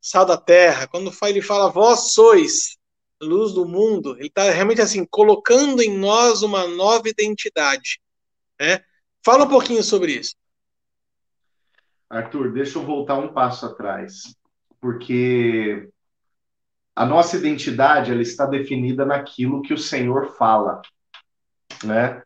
sal 0.00 0.26
da 0.26 0.36
terra, 0.36 0.86
quando 0.86 1.12
ele 1.24 1.40
fala, 1.40 1.70
vós 1.70 2.12
sois 2.12 2.76
luz 3.20 3.52
do 3.52 3.66
mundo, 3.66 4.14
ele 4.18 4.28
está 4.28 4.50
realmente 4.50 4.82
assim 4.82 5.04
colocando 5.04 5.82
em 5.82 5.96
nós 5.96 6.42
uma 6.42 6.68
nova 6.68 7.08
identidade, 7.08 7.98
né? 8.60 8.84
Fala 9.24 9.44
um 9.44 9.48
pouquinho 9.48 9.82
sobre 9.82 10.12
isso. 10.12 10.34
Arthur, 12.10 12.52
deixa 12.52 12.78
eu 12.78 12.84
voltar 12.84 13.14
um 13.14 13.32
passo 13.32 13.64
atrás, 13.64 14.36
porque 14.80 15.88
a 16.94 17.06
nossa 17.06 17.36
identidade 17.36 18.12
ela 18.12 18.20
está 18.20 18.44
definida 18.44 19.04
naquilo 19.04 19.62
que 19.62 19.72
o 19.72 19.78
Senhor 19.78 20.36
fala, 20.36 20.82
né? 21.82 22.22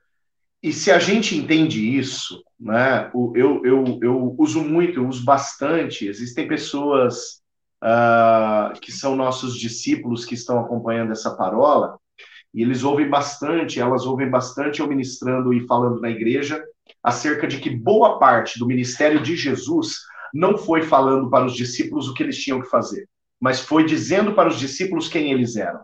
E 0.60 0.72
se 0.72 0.90
a 0.90 0.98
gente 0.98 1.36
entende 1.36 1.96
isso, 1.96 2.42
né? 2.58 3.10
Eu, 3.14 3.62
eu, 3.64 3.98
eu 4.02 4.34
uso 4.36 4.60
muito, 4.62 4.98
eu 4.98 5.08
uso 5.08 5.24
bastante. 5.24 6.08
Existem 6.08 6.48
pessoas 6.48 7.40
uh, 7.82 8.78
que 8.80 8.90
são 8.90 9.14
nossos 9.14 9.56
discípulos 9.56 10.24
que 10.24 10.34
estão 10.34 10.58
acompanhando 10.58 11.12
essa 11.12 11.36
parola 11.36 11.96
e 12.52 12.62
eles 12.62 12.82
ouvem 12.82 13.08
bastante, 13.08 13.80
elas 13.80 14.04
ouvem 14.04 14.28
bastante 14.28 14.80
eu 14.80 14.88
ministrando 14.88 15.52
e 15.52 15.66
falando 15.66 16.00
na 16.00 16.10
igreja 16.10 16.62
acerca 17.02 17.46
de 17.46 17.58
que 17.58 17.70
boa 17.70 18.18
parte 18.18 18.58
do 18.58 18.66
ministério 18.66 19.22
de 19.22 19.36
Jesus 19.36 19.96
não 20.32 20.58
foi 20.58 20.82
falando 20.82 21.30
para 21.30 21.46
os 21.46 21.54
discípulos 21.54 22.08
o 22.08 22.14
que 22.14 22.22
eles 22.22 22.38
tinham 22.38 22.60
que 22.60 22.68
fazer, 22.68 23.08
mas 23.40 23.60
foi 23.60 23.84
dizendo 23.84 24.34
para 24.34 24.48
os 24.48 24.58
discípulos 24.58 25.08
quem 25.08 25.32
eles 25.32 25.56
eram. 25.56 25.80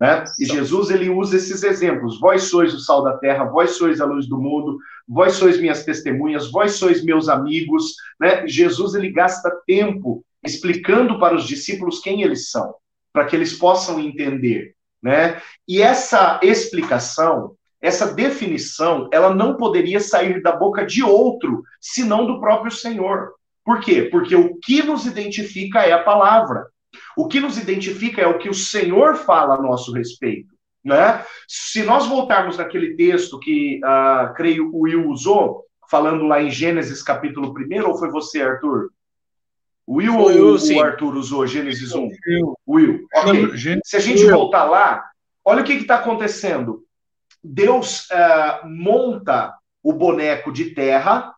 Né? 0.00 0.24
E 0.38 0.46
Jesus 0.46 0.88
ele 0.88 1.10
usa 1.10 1.36
esses 1.36 1.62
exemplos. 1.62 2.18
Vós 2.18 2.44
sois 2.44 2.72
o 2.72 2.80
sal 2.80 3.02
da 3.02 3.18
terra, 3.18 3.44
vós 3.44 3.72
sois 3.72 4.00
a 4.00 4.06
luz 4.06 4.26
do 4.26 4.40
mundo, 4.40 4.78
vós 5.06 5.34
sois 5.34 5.60
minhas 5.60 5.84
testemunhas, 5.84 6.50
vós 6.50 6.72
sois 6.72 7.04
meus 7.04 7.28
amigos. 7.28 7.94
Né? 8.18 8.46
Jesus 8.46 8.94
ele 8.94 9.10
gasta 9.10 9.50
tempo 9.66 10.24
explicando 10.42 11.18
para 11.18 11.36
os 11.36 11.44
discípulos 11.46 12.00
quem 12.00 12.22
eles 12.22 12.50
são, 12.50 12.74
para 13.12 13.26
que 13.26 13.36
eles 13.36 13.52
possam 13.52 14.00
entender. 14.00 14.74
Né? 15.02 15.40
E 15.68 15.82
essa 15.82 16.40
explicação, 16.42 17.54
essa 17.80 18.12
definição, 18.12 19.08
ela 19.12 19.34
não 19.34 19.56
poderia 19.56 20.00
sair 20.00 20.42
da 20.42 20.52
boca 20.52 20.84
de 20.84 21.02
outro, 21.02 21.62
senão 21.80 22.26
do 22.26 22.38
próprio 22.38 22.70
Senhor. 22.70 23.32
Por 23.64 23.80
quê? 23.80 24.02
Porque 24.10 24.36
o 24.36 24.56
que 24.56 24.82
nos 24.82 25.06
identifica 25.06 25.80
é 25.80 25.92
a 25.92 26.02
palavra. 26.02 26.66
O 27.16 27.26
que 27.26 27.40
nos 27.40 27.56
identifica 27.56 28.20
é 28.20 28.26
o 28.26 28.38
que 28.38 28.48
o 28.48 28.54
Senhor 28.54 29.16
fala 29.16 29.54
a 29.54 29.62
nosso 29.62 29.92
respeito. 29.92 30.54
Né? 30.84 31.24
Se 31.46 31.82
nós 31.82 32.06
voltarmos 32.06 32.56
naquele 32.56 32.96
texto 32.96 33.38
que, 33.38 33.80
uh, 33.84 34.32
creio, 34.34 34.70
o 34.74 34.82
Will 34.82 35.08
usou, 35.08 35.64
falando 35.90 36.24
lá 36.24 36.42
em 36.42 36.50
Gênesis 36.50 37.02
capítulo 37.02 37.54
1, 37.54 37.86
ou 37.86 37.98
foi 37.98 38.10
você, 38.10 38.42
Arthur? 38.42 38.90
Will 39.88 40.16
ou 40.16 40.30
eu, 40.30 40.54
o 40.54 40.82
Arthur 40.82 41.16
usou 41.16 41.46
Gênesis 41.46 41.92
1? 41.92 42.08
Eu. 42.26 42.56
Will. 42.66 43.06
Ok. 43.14 43.50
Se 43.84 43.96
a 43.96 44.00
gente 44.00 44.24
voltar 44.30 44.64
lá, 44.64 45.04
olha 45.44 45.62
o 45.62 45.64
que 45.64 45.72
está 45.72 45.96
acontecendo. 45.96 46.84
Deus 47.42 48.08
uh, 48.10 48.66
monta 48.68 49.54
o 49.82 49.92
boneco 49.92 50.52
de 50.52 50.74
terra, 50.74 51.34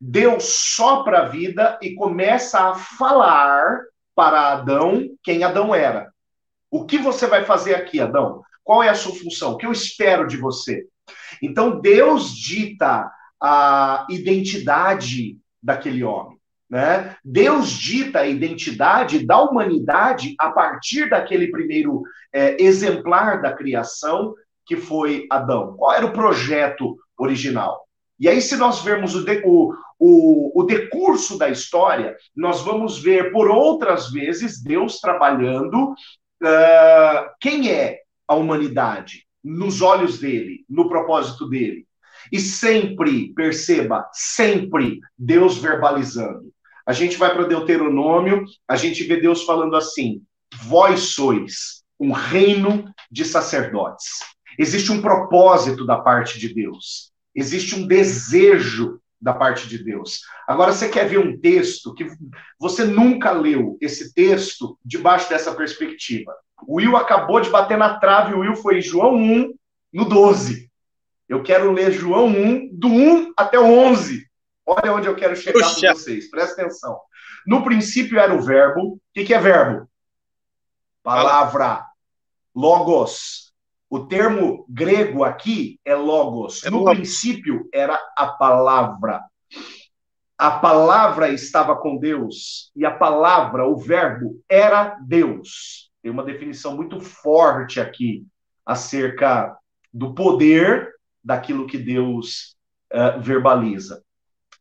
Deus 0.00 0.44
sopra 0.74 1.20
a 1.20 1.28
vida 1.28 1.78
e 1.82 1.94
começa 1.94 2.70
a 2.70 2.74
falar 2.74 3.80
para 4.14 4.52
Adão 4.52 5.08
quem 5.22 5.44
Adão 5.44 5.74
era. 5.74 6.10
O 6.70 6.84
que 6.84 6.98
você 6.98 7.26
vai 7.26 7.44
fazer 7.44 7.74
aqui, 7.74 8.00
Adão? 8.00 8.42
Qual 8.62 8.82
é 8.82 8.88
a 8.88 8.94
sua 8.94 9.14
função? 9.14 9.52
O 9.52 9.56
que 9.56 9.66
eu 9.66 9.72
espero 9.72 10.26
de 10.26 10.36
você? 10.36 10.86
Então, 11.42 11.80
Deus 11.80 12.32
dita 12.32 13.10
a 13.40 14.06
identidade 14.08 15.38
daquele 15.62 16.04
homem. 16.04 16.38
Né? 16.68 17.16
Deus 17.24 17.68
dita 17.70 18.20
a 18.20 18.26
identidade 18.28 19.26
da 19.26 19.40
humanidade 19.40 20.36
a 20.38 20.50
partir 20.50 21.10
daquele 21.10 21.50
primeiro 21.50 22.02
é, 22.32 22.62
exemplar 22.62 23.42
da 23.42 23.52
criação, 23.52 24.34
que 24.70 24.76
foi 24.76 25.26
Adão. 25.28 25.74
Qual 25.76 25.92
era 25.92 26.06
o 26.06 26.12
projeto 26.12 26.96
original? 27.18 27.88
E 28.20 28.28
aí, 28.28 28.40
se 28.40 28.56
nós 28.56 28.82
vermos 28.82 29.16
o, 29.16 29.24
o, 29.44 29.74
o, 29.98 30.60
o 30.60 30.62
decurso 30.62 31.36
da 31.36 31.48
história, 31.48 32.14
nós 32.36 32.62
vamos 32.62 33.02
ver 33.02 33.32
por 33.32 33.50
outras 33.50 34.12
vezes 34.12 34.62
Deus 34.62 35.00
trabalhando 35.00 35.90
uh, 35.90 37.30
quem 37.40 37.68
é 37.68 37.98
a 38.28 38.36
humanidade 38.36 39.26
nos 39.42 39.82
olhos 39.82 40.20
dele, 40.20 40.64
no 40.68 40.88
propósito 40.88 41.48
dele. 41.48 41.84
E 42.30 42.38
sempre, 42.38 43.34
perceba, 43.34 44.08
sempre 44.12 45.00
Deus 45.18 45.58
verbalizando. 45.58 46.52
A 46.86 46.92
gente 46.92 47.16
vai 47.16 47.34
para 47.34 47.48
Deuteronômio, 47.48 48.44
a 48.68 48.76
gente 48.76 49.02
vê 49.02 49.16
Deus 49.16 49.42
falando 49.42 49.74
assim: 49.74 50.22
Vós 50.62 51.14
sois 51.14 51.82
um 51.98 52.12
reino 52.12 52.84
de 53.10 53.24
sacerdotes. 53.24 54.30
Existe 54.60 54.92
um 54.92 55.00
propósito 55.00 55.86
da 55.86 55.96
parte 55.96 56.38
de 56.38 56.52
Deus. 56.52 57.10
Existe 57.34 57.74
um 57.74 57.86
desejo 57.86 59.00
da 59.18 59.32
parte 59.32 59.66
de 59.66 59.82
Deus. 59.82 60.20
Agora, 60.46 60.70
você 60.70 60.90
quer 60.90 61.08
ver 61.08 61.18
um 61.18 61.40
texto 61.40 61.94
que 61.94 62.06
você 62.58 62.84
nunca 62.84 63.32
leu 63.32 63.78
esse 63.80 64.12
texto 64.12 64.78
debaixo 64.84 65.30
dessa 65.30 65.54
perspectiva. 65.54 66.34
O 66.68 66.74
Will 66.74 66.94
acabou 66.94 67.40
de 67.40 67.48
bater 67.48 67.78
na 67.78 67.98
trave, 67.98 68.34
o 68.34 68.40
Will 68.40 68.54
foi 68.54 68.80
em 68.80 68.82
João 68.82 69.14
1, 69.14 69.54
no 69.94 70.04
12. 70.04 70.70
Eu 71.26 71.42
quero 71.42 71.72
ler 71.72 71.90
João 71.90 72.26
1, 72.26 72.68
do 72.70 72.88
1 72.88 73.32
até 73.38 73.58
o 73.58 73.64
11. 73.64 74.26
Olha 74.66 74.92
onde 74.92 75.08
eu 75.08 75.16
quero 75.16 75.34
chegar 75.36 75.74
com 75.74 75.80
vocês, 75.80 76.28
presta 76.28 76.60
atenção. 76.60 77.00
No 77.46 77.64
princípio 77.64 78.18
era 78.18 78.34
o 78.34 78.42
verbo. 78.42 78.92
O 78.92 79.00
que, 79.14 79.24
que 79.24 79.32
é 79.32 79.40
verbo? 79.40 79.88
Palavra. 81.02 81.82
Logos. 82.54 83.49
O 83.90 84.06
termo 84.06 84.64
grego 84.68 85.24
aqui 85.24 85.80
é 85.84 85.96
logos. 85.96 86.64
É 86.64 86.70
no 86.70 86.78
logos. 86.78 86.94
princípio 86.94 87.68
era 87.74 88.00
a 88.16 88.28
palavra. 88.28 89.20
A 90.38 90.52
palavra 90.52 91.28
estava 91.28 91.74
com 91.74 91.98
Deus 91.98 92.70
e 92.74 92.86
a 92.86 92.90
palavra, 92.90 93.66
o 93.66 93.76
verbo, 93.76 94.40
era 94.48 94.96
Deus. 95.02 95.90
Tem 96.00 96.10
uma 96.10 96.22
definição 96.22 96.76
muito 96.76 97.00
forte 97.00 97.80
aqui 97.80 98.24
acerca 98.64 99.54
do 99.92 100.14
poder 100.14 100.94
daquilo 101.22 101.66
que 101.66 101.76
Deus 101.76 102.56
uh, 102.92 103.20
verbaliza. 103.20 104.02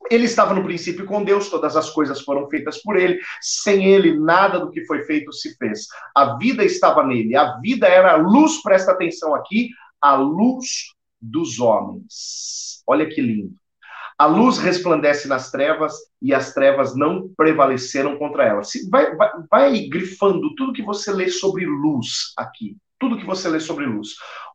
Ele 0.09 0.25
estava 0.25 0.53
no 0.53 0.63
princípio 0.63 1.05
com 1.05 1.23
Deus, 1.23 1.49
todas 1.49 1.75
as 1.75 1.89
coisas 1.89 2.21
foram 2.21 2.49
feitas 2.49 2.81
por 2.81 2.97
ele, 2.97 3.19
sem 3.41 3.85
ele 3.85 4.17
nada 4.19 4.59
do 4.59 4.71
que 4.71 4.85
foi 4.85 5.03
feito 5.03 5.31
se 5.33 5.55
fez. 5.57 5.87
A 6.15 6.37
vida 6.37 6.63
estava 6.63 7.03
nele, 7.05 7.35
a 7.35 7.57
vida 7.59 7.87
era 7.87 8.13
a 8.13 8.17
luz, 8.17 8.61
presta 8.61 8.91
atenção 8.91 9.35
aqui, 9.35 9.69
a 10.01 10.15
luz 10.15 10.93
dos 11.21 11.59
homens. 11.59 12.81
Olha 12.87 13.07
que 13.07 13.21
lindo. 13.21 13.53
A 14.17 14.25
luz 14.25 14.57
resplandece 14.57 15.27
nas 15.27 15.49
trevas 15.49 15.93
e 16.21 16.33
as 16.33 16.53
trevas 16.53 16.93
não 16.93 17.29
prevaleceram 17.37 18.17
contra 18.17 18.45
ela. 18.45 18.61
Vai, 18.89 19.15
vai, 19.15 19.29
vai 19.49 19.79
grifando 19.87 20.53
tudo 20.55 20.73
que 20.73 20.83
você 20.83 21.11
lê 21.11 21.29
sobre 21.29 21.65
luz 21.65 22.33
aqui. 22.35 22.75
Tudo 22.99 23.17
que 23.17 23.25
você 23.25 23.47
lê 23.47 23.59
sobre 23.59 23.85
luz. 23.85 24.09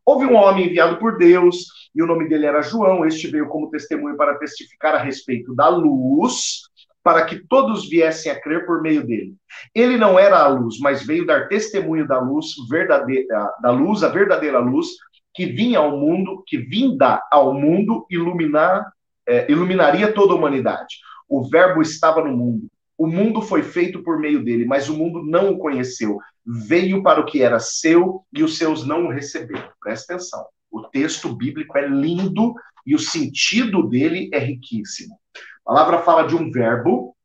Houve 0.05 0.25
um 0.25 0.35
homem 0.35 0.67
enviado 0.67 0.97
por 0.97 1.17
Deus, 1.17 1.65
e 1.95 2.03
o 2.03 2.05
nome 2.05 2.29
dele 2.29 2.45
era 2.45 2.61
João. 2.61 3.05
Este 3.05 3.27
veio 3.27 3.47
como 3.47 3.69
testemunho 3.69 4.15
para 4.15 4.37
testificar 4.37 4.93
a 4.93 4.99
respeito 4.99 5.55
da 5.55 5.67
luz, 5.67 6.69
para 7.03 7.25
que 7.25 7.39
todos 7.47 7.89
viessem 7.89 8.31
a 8.31 8.39
crer 8.39 8.65
por 8.65 8.81
meio 8.81 9.05
dele. 9.05 9.35
Ele 9.73 9.97
não 9.97 10.17
era 10.17 10.39
a 10.39 10.47
luz, 10.47 10.79
mas 10.79 11.05
veio 11.05 11.25
dar 11.25 11.47
testemunho 11.47 12.07
da 12.07 12.19
luz 12.19 12.47
verdadeira, 12.69 13.51
da 13.61 13.71
luz, 13.71 14.03
a 14.03 14.09
verdadeira 14.09 14.59
luz, 14.59 14.87
que 15.33 15.45
vinha 15.45 15.79
ao 15.79 15.97
mundo, 15.97 16.43
que 16.47 16.57
vinda 16.57 17.21
ao 17.31 17.53
mundo 17.53 18.05
iluminar, 18.09 18.91
é, 19.27 19.51
iluminaria 19.51 20.11
toda 20.13 20.33
a 20.33 20.35
humanidade. 20.35 20.95
O 21.27 21.47
verbo 21.49 21.81
estava 21.81 22.23
no 22.23 22.35
mundo. 22.35 22.67
O 22.97 23.07
mundo 23.07 23.41
foi 23.41 23.61
feito 23.61 24.01
por 24.03 24.19
meio 24.19 24.43
dele, 24.43 24.65
mas 24.65 24.89
o 24.89 24.97
mundo 24.97 25.23
não 25.23 25.51
o 25.51 25.57
conheceu 25.57 26.17
veio 26.45 27.01
para 27.01 27.19
o 27.19 27.25
que 27.25 27.41
era 27.41 27.59
seu 27.59 28.23
e 28.31 28.43
os 28.43 28.57
seus 28.57 28.85
não 28.85 29.07
o 29.07 29.11
receberam. 29.11 29.69
Presta 29.81 30.13
atenção. 30.13 30.45
O 30.71 30.83
texto 30.83 31.33
bíblico 31.33 31.77
é 31.77 31.87
lindo 31.87 32.53
e 32.85 32.93
o 32.93 32.99
sentido 32.99 33.83
dele 33.83 34.29
é 34.31 34.39
riquíssimo. 34.39 35.17
A 35.65 35.73
palavra 35.73 36.01
fala 36.03 36.27
de 36.27 36.35
um 36.35 36.51
verbo 36.51 37.15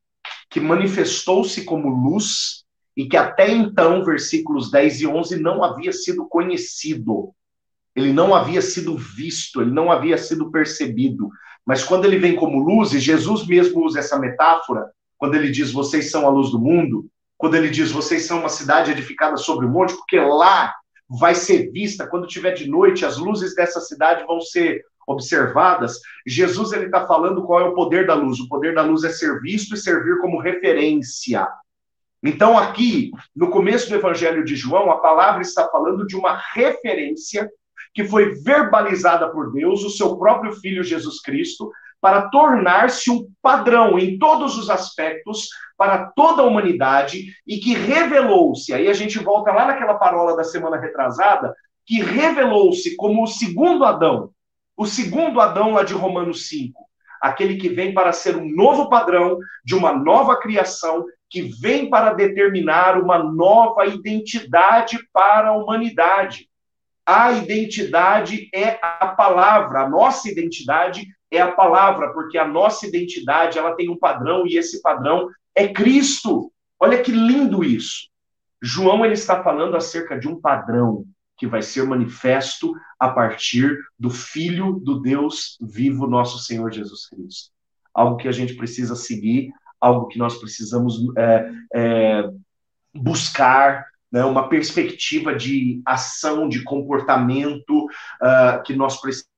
que 0.48 0.58
manifestou-se 0.58 1.64
como 1.64 1.88
luz 1.88 2.64
e 2.96 3.06
que 3.06 3.16
até 3.16 3.50
então, 3.50 4.04
versículos 4.04 4.70
10 4.70 5.02
e 5.02 5.06
11, 5.06 5.40
não 5.40 5.62
havia 5.62 5.92
sido 5.92 6.26
conhecido. 6.26 7.32
Ele 7.94 8.12
não 8.12 8.34
havia 8.34 8.62
sido 8.62 8.96
visto, 8.96 9.60
ele 9.60 9.70
não 9.70 9.92
havia 9.92 10.16
sido 10.16 10.50
percebido. 10.50 11.28
Mas 11.64 11.84
quando 11.84 12.04
ele 12.04 12.18
vem 12.18 12.34
como 12.34 12.58
luz, 12.58 12.92
e 12.92 12.98
Jesus 12.98 13.46
mesmo 13.46 13.84
usa 13.84 13.98
essa 13.98 14.18
metáfora, 14.18 14.90
quando 15.20 15.36
ele 15.36 15.50
diz: 15.50 15.70
Vocês 15.70 16.10
são 16.10 16.26
a 16.26 16.30
luz 16.30 16.50
do 16.50 16.58
mundo, 16.58 17.08
quando 17.40 17.54
ele 17.54 17.70
diz 17.70 17.90
vocês 17.90 18.26
são 18.26 18.40
uma 18.40 18.50
cidade 18.50 18.90
edificada 18.90 19.38
sobre 19.38 19.64
o 19.64 19.68
monte, 19.68 19.94
porque 19.94 20.20
lá 20.20 20.74
vai 21.08 21.34
ser 21.34 21.70
vista, 21.70 22.06
quando 22.06 22.26
tiver 22.26 22.52
de 22.52 22.68
noite, 22.68 23.04
as 23.04 23.16
luzes 23.16 23.54
dessa 23.54 23.80
cidade 23.80 24.26
vão 24.26 24.42
ser 24.42 24.84
observadas. 25.06 25.98
Jesus 26.26 26.70
ele 26.72 26.84
está 26.84 27.06
falando 27.06 27.42
qual 27.44 27.60
é 27.60 27.64
o 27.64 27.74
poder 27.74 28.06
da 28.06 28.14
luz. 28.14 28.38
O 28.38 28.46
poder 28.46 28.74
da 28.74 28.82
luz 28.82 29.04
é 29.04 29.08
ser 29.08 29.40
visto 29.40 29.74
e 29.74 29.78
servir 29.78 30.18
como 30.20 30.38
referência. 30.38 31.48
Então, 32.22 32.58
aqui, 32.58 33.10
no 33.34 33.48
começo 33.48 33.88
do 33.88 33.96
Evangelho 33.96 34.44
de 34.44 34.54
João, 34.54 34.90
a 34.90 34.98
palavra 34.98 35.40
está 35.40 35.66
falando 35.68 36.06
de 36.06 36.16
uma 36.16 36.38
referência 36.52 37.50
que 37.94 38.04
foi 38.04 38.34
verbalizada 38.34 39.30
por 39.30 39.50
Deus, 39.50 39.82
o 39.82 39.90
seu 39.90 40.16
próprio 40.18 40.52
Filho 40.52 40.84
Jesus 40.84 41.22
Cristo, 41.22 41.72
para 42.00 42.28
tornar-se 42.30 43.10
um 43.10 43.26
padrão 43.42 43.98
em 43.98 44.18
todos 44.18 44.56
os 44.56 44.70
aspectos 44.70 45.48
para 45.76 46.06
toda 46.14 46.42
a 46.42 46.46
humanidade 46.46 47.34
e 47.46 47.58
que 47.58 47.74
revelou-se. 47.74 48.72
Aí 48.72 48.88
a 48.88 48.92
gente 48.92 49.18
volta 49.18 49.52
lá 49.52 49.66
naquela 49.66 49.94
parola 49.94 50.36
da 50.36 50.44
semana 50.44 50.78
retrasada, 50.78 51.54
que 51.86 52.02
revelou-se 52.02 52.96
como 52.96 53.24
o 53.24 53.26
segundo 53.26 53.84
Adão, 53.84 54.30
o 54.76 54.86
segundo 54.86 55.40
Adão 55.40 55.72
lá 55.72 55.82
de 55.82 55.92
Romanos 55.92 56.48
5, 56.48 56.82
aquele 57.20 57.56
que 57.56 57.68
vem 57.68 57.92
para 57.92 58.12
ser 58.12 58.36
um 58.36 58.48
novo 58.48 58.88
padrão 58.88 59.38
de 59.64 59.74
uma 59.74 59.92
nova 59.92 60.38
criação, 60.38 61.04
que 61.28 61.42
vem 61.42 61.88
para 61.90 62.12
determinar 62.12 63.00
uma 63.00 63.18
nova 63.18 63.86
identidade 63.86 64.98
para 65.12 65.48
a 65.48 65.56
humanidade. 65.56 66.48
A 67.04 67.32
identidade 67.32 68.48
é 68.54 68.78
a 68.82 69.08
palavra, 69.08 69.80
a 69.82 69.88
nossa 69.88 70.30
identidade 70.30 71.06
é 71.30 71.40
a 71.40 71.52
palavra, 71.52 72.12
porque 72.12 72.36
a 72.36 72.46
nossa 72.46 72.86
identidade 72.86 73.58
ela 73.58 73.74
tem 73.74 73.88
um 73.88 73.98
padrão 73.98 74.46
e 74.46 74.56
esse 74.56 74.82
padrão 74.82 75.28
é 75.54 75.68
Cristo. 75.68 76.52
Olha 76.78 77.02
que 77.02 77.12
lindo 77.12 77.62
isso. 77.62 78.08
João 78.62 79.04
ele 79.04 79.14
está 79.14 79.42
falando 79.42 79.76
acerca 79.76 80.18
de 80.18 80.28
um 80.28 80.40
padrão 80.40 81.04
que 81.36 81.46
vai 81.46 81.62
ser 81.62 81.84
manifesto 81.84 82.74
a 82.98 83.08
partir 83.08 83.78
do 83.98 84.10
Filho 84.10 84.74
do 84.74 85.00
Deus 85.00 85.56
vivo, 85.60 86.06
nosso 86.06 86.38
Senhor 86.38 86.70
Jesus 86.70 87.06
Cristo. 87.06 87.50
Algo 87.94 88.16
que 88.16 88.28
a 88.28 88.32
gente 88.32 88.54
precisa 88.54 88.94
seguir, 88.94 89.50
algo 89.80 90.08
que 90.08 90.18
nós 90.18 90.38
precisamos 90.38 90.98
é, 91.16 91.50
é, 91.74 92.30
buscar, 92.94 93.86
né, 94.12 94.24
uma 94.24 94.48
perspectiva 94.48 95.34
de 95.34 95.80
ação, 95.86 96.48
de 96.48 96.62
comportamento 96.64 97.84
uh, 97.84 98.62
que 98.64 98.74
nós 98.74 99.00
precisamos 99.00 99.30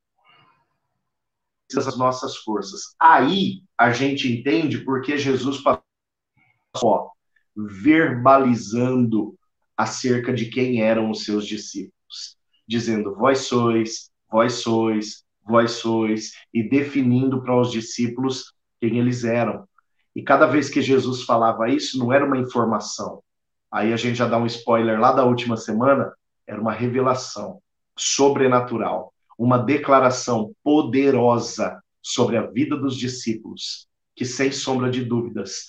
das 1.75 1.97
nossas 1.97 2.37
forças. 2.39 2.95
Aí 3.01 3.63
a 3.77 3.93
gente 3.93 4.31
entende 4.31 4.79
porque 4.79 5.19
Jesus 5.19 5.63
passou 5.63 7.11
verbalizando 7.57 9.35
acerca 9.77 10.33
de 10.33 10.47
quem 10.47 10.83
eram 10.83 11.11
os 11.11 11.25
seus 11.25 11.47
discípulos, 11.47 12.37
dizendo: 12.67 13.15
Vós 13.15 13.41
sois, 13.41 14.11
vós 14.31 14.55
sois, 14.55 15.25
vós 15.45 15.73
sois, 15.73 16.33
e 16.53 16.63
definindo 16.63 17.43
para 17.43 17.59
os 17.59 17.71
discípulos 17.71 18.55
quem 18.81 18.99
eles 18.99 19.25
eram. 19.25 19.67
E 20.15 20.23
cada 20.23 20.47
vez 20.47 20.69
que 20.69 20.83
Jesus 20.83 21.23
falava 21.23 21.69
isso, 21.69 21.99
não 21.99 22.13
era 22.13 22.25
uma 22.25 22.39
informação. 22.39 23.23
Aí 23.71 23.93
a 23.93 23.97
gente 23.97 24.17
já 24.17 24.29
dá 24.29 24.37
um 24.37 24.47
spoiler 24.47 25.01
lá 25.01 25.13
da 25.13 25.25
última 25.25 25.57
semana, 25.57 26.13
era 26.47 26.61
uma 26.61 26.73
revelação 26.73 27.61
sobrenatural, 27.97 29.12
uma 29.43 29.59
declaração 29.59 30.53
poderosa 30.63 31.83
sobre 32.01 32.37
a 32.37 32.47
vida 32.47 32.77
dos 32.77 32.97
discípulos, 32.97 33.89
que 34.15 34.25
sem 34.25 34.53
sombra 34.53 34.89
de 34.89 35.05
dúvidas 35.05 35.67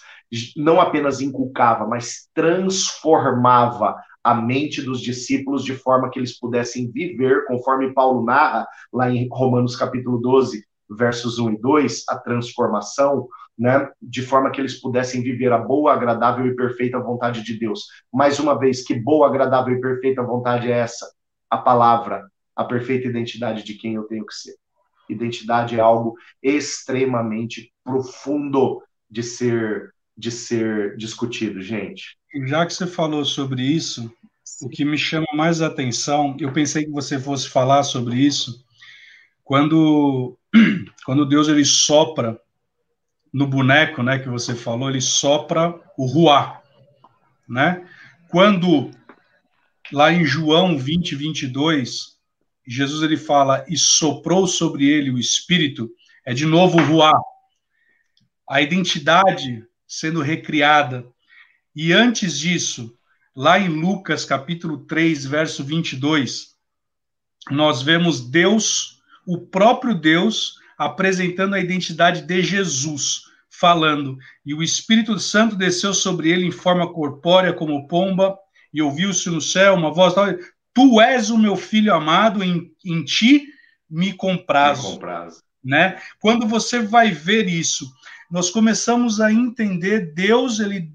não 0.55 0.79
apenas 0.79 1.21
inculcava, 1.21 1.87
mas 1.87 2.27
transformava 2.33 3.95
a 4.23 4.33
mente 4.33 4.81
dos 4.81 5.01
discípulos 5.01 5.63
de 5.63 5.75
forma 5.75 6.09
que 6.09 6.19
eles 6.19 6.39
pudessem 6.39 6.89
viver, 6.91 7.45
conforme 7.45 7.93
Paulo 7.93 8.23
narra 8.23 8.67
lá 8.91 9.09
em 9.09 9.27
Romanos 9.31 9.75
capítulo 9.75 10.19
12, 10.19 10.63
versos 10.89 11.39
1 11.39 11.51
e 11.53 11.61
2, 11.61 12.03
a 12.09 12.17
transformação, 12.17 13.27
né, 13.57 13.89
de 14.01 14.21
forma 14.21 14.49
que 14.51 14.61
eles 14.61 14.79
pudessem 14.79 15.21
viver 15.21 15.51
a 15.51 15.57
boa, 15.57 15.93
agradável 15.93 16.45
e 16.45 16.55
perfeita 16.55 16.99
vontade 16.99 17.43
de 17.43 17.57
Deus. 17.57 17.85
Mais 18.11 18.39
uma 18.39 18.57
vez, 18.57 18.83
que 18.83 18.95
boa, 18.95 19.27
agradável 19.27 19.75
e 19.75 19.81
perfeita 19.81 20.23
vontade 20.23 20.71
é 20.71 20.77
essa? 20.77 21.11
A 21.49 21.57
palavra, 21.57 22.23
a 22.55 22.63
perfeita 22.63 23.07
identidade 23.07 23.63
de 23.63 23.73
quem 23.75 23.95
eu 23.95 24.03
tenho 24.03 24.25
que 24.25 24.35
ser. 24.35 24.55
Identidade 25.09 25.75
é 25.75 25.79
algo 25.79 26.15
extremamente 26.41 27.73
profundo 27.83 28.81
de 29.09 29.21
ser 29.21 29.93
de 30.15 30.31
ser 30.31 30.95
discutido, 30.95 31.61
gente. 31.61 32.17
Já 32.45 32.65
que 32.65 32.73
você 32.73 32.85
falou 32.85 33.25
sobre 33.25 33.63
isso, 33.63 34.11
o 34.61 34.69
que 34.69 34.85
me 34.85 34.97
chama 34.97 35.25
mais 35.33 35.61
a 35.61 35.67
atenção, 35.67 36.35
eu 36.39 36.53
pensei 36.53 36.85
que 36.85 36.91
você 36.91 37.19
fosse 37.19 37.49
falar 37.49 37.83
sobre 37.83 38.15
isso, 38.15 38.63
quando, 39.43 40.37
quando 41.05 41.25
Deus 41.25 41.47
ele 41.47 41.65
sopra 41.65 42.39
no 43.31 43.47
boneco, 43.47 44.03
né, 44.03 44.19
que 44.19 44.29
você 44.29 44.53
falou, 44.53 44.89
ele 44.89 45.01
sopra 45.01 45.73
o 45.97 46.05
ruá, 46.05 46.61
né? 47.49 47.87
Quando 48.29 48.91
lá 49.91 50.11
em 50.11 50.23
João 50.23 50.77
20, 50.77 51.15
22, 51.15 52.12
Jesus 52.65 53.03
ele 53.03 53.17
fala 53.17 53.65
e 53.67 53.77
soprou 53.77 54.47
sobre 54.47 54.87
ele 54.87 55.11
o 55.11 55.19
Espírito, 55.19 55.89
é 56.25 56.33
de 56.33 56.45
novo 56.45 56.77
o. 56.79 57.03
A 58.49 58.61
identidade 58.61 59.65
sendo 59.87 60.21
recriada. 60.21 61.05
E 61.75 61.91
antes 61.91 62.39
disso, 62.39 62.97
lá 63.35 63.59
em 63.59 63.67
Lucas 63.67 64.25
capítulo 64.25 64.85
3, 64.85 65.25
verso 65.25 65.63
22, 65.63 66.53
nós 67.51 67.81
vemos 67.81 68.21
Deus, 68.21 69.01
o 69.27 69.39
próprio 69.39 69.93
Deus, 69.93 70.55
apresentando 70.77 71.55
a 71.55 71.59
identidade 71.59 72.21
de 72.21 72.41
Jesus, 72.41 73.23
falando: 73.49 74.17
E 74.45 74.53
o 74.53 74.63
Espírito 74.63 75.19
Santo 75.19 75.55
desceu 75.55 75.93
sobre 75.93 76.31
ele 76.31 76.45
em 76.45 76.51
forma 76.51 76.91
corpórea 76.91 77.53
como 77.53 77.87
pomba, 77.87 78.37
e 78.73 78.81
ouviu-se 78.81 79.29
no 79.29 79.41
céu 79.41 79.75
uma 79.75 79.93
voz: 79.93 80.15
Tu 80.73 81.01
és 81.01 81.29
o 81.29 81.37
meu 81.37 81.55
filho 81.55 81.93
amado, 81.93 82.43
em, 82.43 82.71
em 82.83 83.03
ti 83.03 83.47
me 83.89 84.13
comprazo. 84.13 84.87
Me 84.87 84.93
comprazo. 84.95 85.43
Né? 85.63 86.01
Quando 86.19 86.47
você 86.47 86.79
vai 86.79 87.11
ver 87.11 87.47
isso, 87.47 87.89
nós 88.29 88.49
começamos 88.49 89.21
a 89.21 89.31
entender 89.31 90.13
Deus 90.13 90.59
ele 90.59 90.91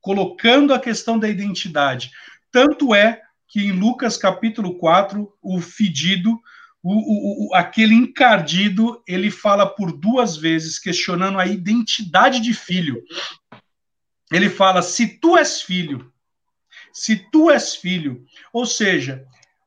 colocando 0.00 0.72
a 0.72 0.80
questão 0.80 1.18
da 1.18 1.28
identidade. 1.28 2.10
Tanto 2.50 2.94
é 2.94 3.20
que 3.46 3.60
em 3.60 3.72
Lucas 3.72 4.16
capítulo 4.16 4.78
4, 4.78 5.30
o 5.42 5.60
fedido, 5.60 6.38
o, 6.82 6.92
o, 6.92 7.48
o, 7.48 7.54
aquele 7.54 7.94
encardido, 7.94 9.02
ele 9.06 9.30
fala 9.30 9.66
por 9.66 9.92
duas 9.92 10.36
vezes, 10.36 10.78
questionando 10.78 11.38
a 11.38 11.46
identidade 11.46 12.40
de 12.40 12.54
filho. 12.54 13.02
Ele 14.32 14.48
fala: 14.48 14.82
se 14.82 15.06
tu 15.06 15.36
és 15.36 15.60
filho, 15.60 16.12
se 17.02 17.16
tu 17.30 17.50
és 17.50 17.74
filho. 17.74 18.24
Ou 18.52 18.66
seja, 18.66 19.24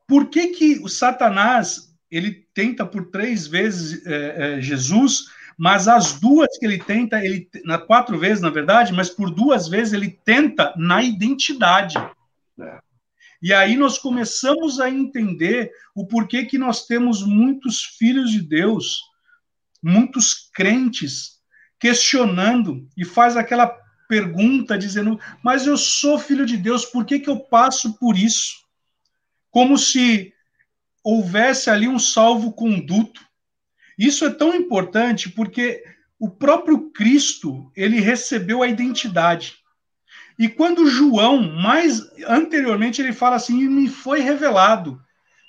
por 0.07 0.29
que, 0.29 0.47
que 0.47 0.79
o 0.79 0.89
Satanás 0.89 1.93
ele 2.09 2.45
tenta 2.53 2.85
por 2.85 3.09
três 3.09 3.47
vezes 3.47 4.05
é, 4.05 4.57
é, 4.57 4.61
Jesus 4.61 5.25
mas 5.57 5.87
as 5.87 6.19
duas 6.19 6.57
que 6.57 6.65
ele 6.65 6.79
tenta, 6.79 7.23
ele 7.23 7.47
na 7.63 7.77
quatro 7.77 8.17
vezes, 8.17 8.41
na 8.41 8.49
verdade, 8.49 8.91
mas 8.91 9.11
por 9.11 9.29
duas 9.29 9.67
vezes 9.67 9.93
ele 9.93 10.19
tenta 10.25 10.73
na 10.75 11.03
identidade. 11.03 11.99
É. 12.59 12.79
E 13.39 13.53
aí 13.53 13.75
nós 13.75 13.99
começamos 13.99 14.79
a 14.79 14.89
entender 14.89 15.71
o 15.93 16.07
porquê 16.07 16.45
que 16.45 16.57
nós 16.57 16.87
temos 16.87 17.23
muitos 17.23 17.83
filhos 17.83 18.31
de 18.31 18.41
Deus, 18.41 19.01
muitos 19.83 20.49
crentes 20.51 21.39
questionando 21.79 22.87
e 22.97 23.05
faz 23.05 23.37
aquela 23.37 23.67
pergunta 24.11 24.77
dizendo: 24.77 25.19
"Mas 25.43 25.65
eu 25.65 25.77
sou 25.77 26.19
filho 26.19 26.45
de 26.45 26.57
Deus, 26.57 26.83
por 26.85 27.05
que 27.05 27.19
que 27.19 27.29
eu 27.29 27.39
passo 27.39 27.93
por 27.97 28.17
isso?" 28.17 28.61
Como 29.49 29.77
se 29.77 30.33
houvesse 31.03 31.69
ali 31.69 31.87
um 31.87 31.99
salvo 31.99 32.53
conduto 32.53 33.21
isso 34.01 34.25
é 34.25 34.31
tão 34.31 34.55
importante 34.55 35.29
porque 35.29 35.83
o 36.19 36.27
próprio 36.27 36.89
Cristo, 36.89 37.71
ele 37.75 37.99
recebeu 37.99 38.63
a 38.63 38.67
identidade. 38.67 39.57
E 40.39 40.49
quando 40.49 40.87
João, 40.87 41.39
mais 41.61 42.01
anteriormente, 42.27 42.99
ele 42.99 43.13
fala 43.13 43.35
assim: 43.35 43.67
me 43.67 43.87
foi 43.87 44.21
revelado 44.21 44.99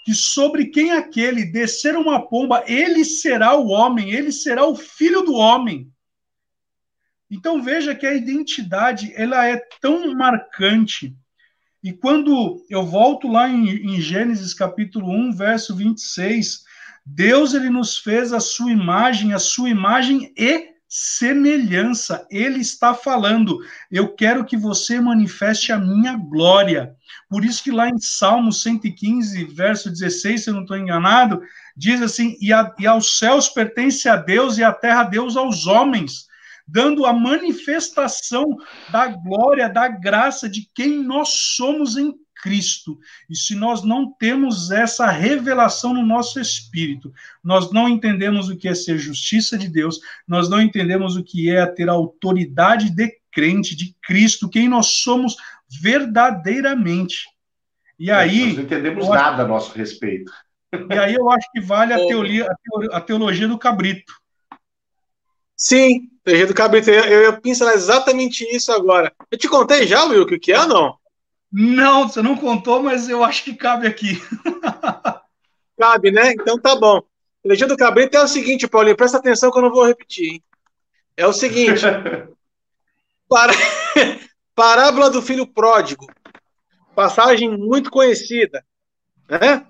que 0.05 0.13
sobre 0.13 0.67
quem 0.67 0.93
aquele 0.93 1.47
descer 1.47 1.97
uma 1.97 2.29
pomba, 2.29 2.63
ele 2.67 3.07
será 3.07 3.57
o 3.57 3.69
homem, 3.69 4.11
ele 4.11 4.31
será 4.31 4.67
o 4.67 4.77
filho 4.77 5.23
do 5.23 5.33
homem. 5.33 5.91
Então 7.33 7.63
veja 7.63 7.95
que 7.95 8.07
a 8.07 8.13
identidade 8.13 9.11
ela 9.17 9.47
é 9.47 9.57
tão 9.81 10.15
marcante. 10.15 11.17
E 11.83 11.91
quando 11.91 12.63
eu 12.69 12.85
volto 12.85 13.27
lá 13.27 13.49
em, 13.49 13.71
em 13.71 13.99
Gênesis 14.03 14.53
capítulo 14.53 15.11
1, 15.11 15.33
verso 15.33 15.75
26, 15.75 16.63
Deus 17.07 17.55
ele 17.55 17.71
nos 17.71 17.97
fez 17.97 18.35
a 18.35 18.39
sua 18.39 18.71
imagem, 18.71 19.33
a 19.33 19.39
sua 19.39 19.71
imagem 19.71 20.31
e 20.37 20.73
semelhança. 20.87 22.27
Ele 22.31 22.61
está 22.61 22.93
falando: 22.93 23.61
eu 23.91 24.15
quero 24.15 24.45
que 24.45 24.57
você 24.57 25.01
manifeste 25.01 25.73
a 25.73 25.79
minha 25.79 26.15
glória. 26.15 26.95
Por 27.31 27.47
isso 27.47 27.65
que 27.65 27.71
lá 27.71 27.89
em 27.89 27.99
Salmo 27.99 28.53
115, 28.53 29.43
verso 29.47 29.89
16, 29.89 30.45
se 30.45 30.51
eu 30.51 30.55
não 30.55 30.63
estou 30.63 30.77
enganado, 30.77 31.41
diz 31.75 32.03
assim: 32.03 32.37
e, 32.43 32.53
a, 32.53 32.75
e 32.79 32.87
aos 32.87 33.19
céus 33.19 33.49
pertence 33.49 34.07
a 34.07 34.17
Deus 34.17 34.59
e 34.59 34.63
a 34.63 34.71
terra 34.71 35.01
a 35.01 35.05
Deus 35.05 35.35
aos 35.35 35.67
homens, 35.67 36.31
dando 36.67 37.05
a 37.07 37.13
manifestação 37.13 38.57
da 38.91 39.09
glória, 39.09 39.69
da 39.69 39.89
graça 39.89 40.49
de 40.49 40.69
quem 40.75 41.03
nós 41.03 41.29
somos 41.57 41.97
em 41.97 42.15
Cristo. 42.43 42.99
E 43.31 43.37
se 43.37 43.55
nós 43.55 43.85
não 43.85 44.13
temos 44.13 44.73
essa 44.73 45.07
revelação 45.07 45.95
no 45.95 46.05
nosso 46.05 46.41
espírito, 46.41 47.13
nós 47.43 47.71
não 47.73 47.89
entendemos 47.89 48.49
o 48.49 48.57
que 48.57 48.69
é 48.69 48.75
ser 48.75 48.99
justiça 48.99 49.57
de 49.57 49.69
Deus, 49.69 50.01
nós 50.27 50.51
não 50.51 50.61
entendemos 50.61 51.17
o 51.17 51.23
que 51.23 51.49
é 51.51 51.65
ter 51.67 51.89
a 51.89 51.93
autoridade 51.93 52.91
de 52.91 53.17
crente, 53.31 53.77
de 53.77 53.95
Cristo, 54.03 54.49
quem 54.49 54.69
nós 54.69 54.89
somos 54.89 55.37
verdadeiramente. 55.81 57.27
E 57.99 58.11
aí. 58.11 58.47
Nós 58.47 58.57
não 58.57 58.65
entendemos 58.65 59.09
nada 59.09 59.45
a 59.45 59.47
nosso 59.47 59.77
respeito. 59.79 60.31
E 60.91 60.99
aí 60.99 61.15
eu 61.15 61.31
acho 61.31 61.51
que 61.53 61.61
vale 61.61 61.93
a 61.93 61.99
teoria, 61.99 62.47
a 62.93 63.01
teologia 63.01 63.47
do 63.47 63.59
cabrito. 63.59 64.13
Sim, 65.63 66.09
teologia 66.25 66.47
do 66.49 66.55
cabrito. 66.55 66.91
Eu, 66.91 67.05
eu 67.05 67.23
ia 67.23 67.41
pincelar 67.41 67.75
exatamente 67.75 68.45
isso 68.45 68.73
agora. 68.73 69.15
Eu 69.31 69.39
te 69.39 69.49
contei 69.49 69.87
já, 69.87 70.05
Will, 70.05 70.23
o 70.23 70.27
que 70.27 70.51
é 70.51 70.61
ou 70.61 70.67
não? 70.67 70.97
Não, 71.53 72.09
você 72.09 72.21
não 72.21 72.37
contou, 72.37 72.83
mas 72.83 73.09
eu 73.09 73.23
acho 73.23 73.45
que 73.45 73.55
cabe 73.55 73.87
aqui. 73.87 74.21
cabe, 75.79 76.11
né? 76.11 76.33
Então 76.33 76.59
tá 76.59 76.75
bom. 76.75 77.01
O 77.45 77.49
legenda 77.49 77.75
do 77.75 77.79
Cabrito 77.79 78.17
é 78.17 78.25
o 78.25 78.27
seguinte, 78.29 78.67
Paulinho, 78.67 78.97
presta 78.97 79.19
atenção 79.19 79.53
que 79.53 79.59
eu 79.59 79.63
não 79.63 79.71
vou 79.71 79.87
repetir. 79.87 80.33
Hein? 80.33 80.43
É 81.17 81.27
o 81.29 81.33
seguinte. 81.33 81.83
para... 83.29 83.53
Parábola 84.57 85.11
do 85.11 85.23
filho 85.23 85.47
pródigo. 85.47 86.07
Passagem 86.95 87.57
muito 87.57 87.91
conhecida. 87.91 88.65
né? 89.29 89.65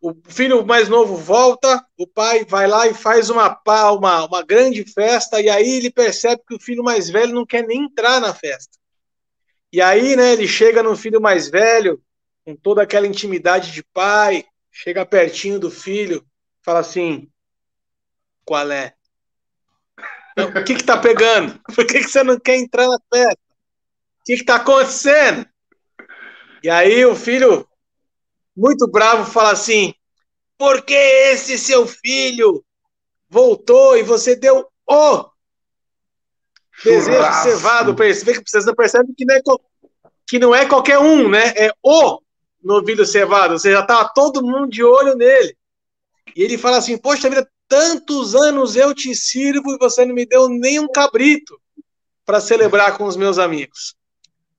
O 0.00 0.14
filho 0.28 0.64
mais 0.64 0.88
novo 0.88 1.16
volta, 1.16 1.84
o 1.96 2.06
pai 2.06 2.44
vai 2.44 2.68
lá 2.68 2.86
e 2.86 2.94
faz 2.94 3.30
uma, 3.30 3.60
uma, 3.66 4.26
uma 4.26 4.42
grande 4.42 4.84
festa, 4.84 5.40
e 5.40 5.48
aí 5.48 5.76
ele 5.76 5.90
percebe 5.90 6.42
que 6.46 6.54
o 6.54 6.60
filho 6.60 6.84
mais 6.84 7.10
velho 7.10 7.34
não 7.34 7.44
quer 7.44 7.66
nem 7.66 7.84
entrar 7.84 8.20
na 8.20 8.32
festa. 8.32 8.78
E 9.72 9.80
aí, 9.80 10.16
né, 10.16 10.32
ele 10.32 10.46
chega 10.46 10.82
no 10.82 10.96
filho 10.96 11.20
mais 11.20 11.50
velho, 11.50 12.00
com 12.44 12.54
toda 12.54 12.82
aquela 12.82 13.06
intimidade 13.06 13.72
de 13.72 13.82
pai, 13.82 14.44
chega 14.70 15.04
pertinho 15.04 15.58
do 15.58 15.70
filho, 15.70 16.24
fala 16.62 16.78
assim: 16.78 17.28
qual 18.44 18.70
é? 18.70 18.94
O 20.38 20.64
que 20.64 20.76
que 20.76 20.84
tá 20.84 20.96
pegando? 20.96 21.60
Por 21.74 21.86
que, 21.86 21.98
que 21.98 22.08
você 22.08 22.22
não 22.22 22.38
quer 22.38 22.56
entrar 22.56 22.86
na 22.86 22.98
festa? 23.12 23.40
O 24.20 24.24
que 24.24 24.36
que 24.36 24.44
tá 24.44 24.56
acontecendo? 24.56 25.46
E 26.62 26.70
aí 26.70 27.04
o 27.04 27.14
filho 27.14 27.68
muito 28.58 28.88
bravo, 28.88 29.30
fala 29.30 29.52
assim: 29.52 29.94
porque 30.58 30.94
esse 30.94 31.56
seu 31.56 31.86
filho 31.86 32.64
voltou 33.30 33.96
e 33.96 34.02
você 34.02 34.34
deu 34.34 34.68
o 34.84 35.24
desejo 36.84 37.32
cevado 37.44 37.94
para 37.94 38.06
ele? 38.06 38.14
Você 38.14 38.24
vê 38.24 38.32
que 38.34 38.50
você 38.50 38.74
percebe 38.74 39.14
que 39.16 39.24
não, 39.24 39.34
é, 39.34 39.42
que 40.26 40.38
não 40.38 40.54
é 40.54 40.66
qualquer 40.66 40.98
um, 40.98 41.28
né? 41.28 41.54
É 41.56 41.72
o 41.82 42.20
novilho 42.60 43.06
cevado. 43.06 43.56
Você 43.56 43.70
já 43.70 43.80
estava 43.80 44.10
todo 44.12 44.42
mundo 44.42 44.68
de 44.68 44.82
olho 44.82 45.14
nele. 45.14 45.56
E 46.34 46.42
ele 46.42 46.58
fala 46.58 46.78
assim: 46.78 46.98
Poxa 46.98 47.30
vida, 47.30 47.48
tantos 47.68 48.34
anos 48.34 48.74
eu 48.74 48.92
te 48.92 49.14
sirvo 49.14 49.72
e 49.72 49.78
você 49.78 50.04
não 50.04 50.14
me 50.14 50.26
deu 50.26 50.48
nem 50.48 50.80
um 50.80 50.88
cabrito 50.88 51.60
para 52.26 52.40
celebrar 52.40 52.98
com 52.98 53.04
os 53.04 53.16
meus 53.16 53.38
amigos. 53.38 53.94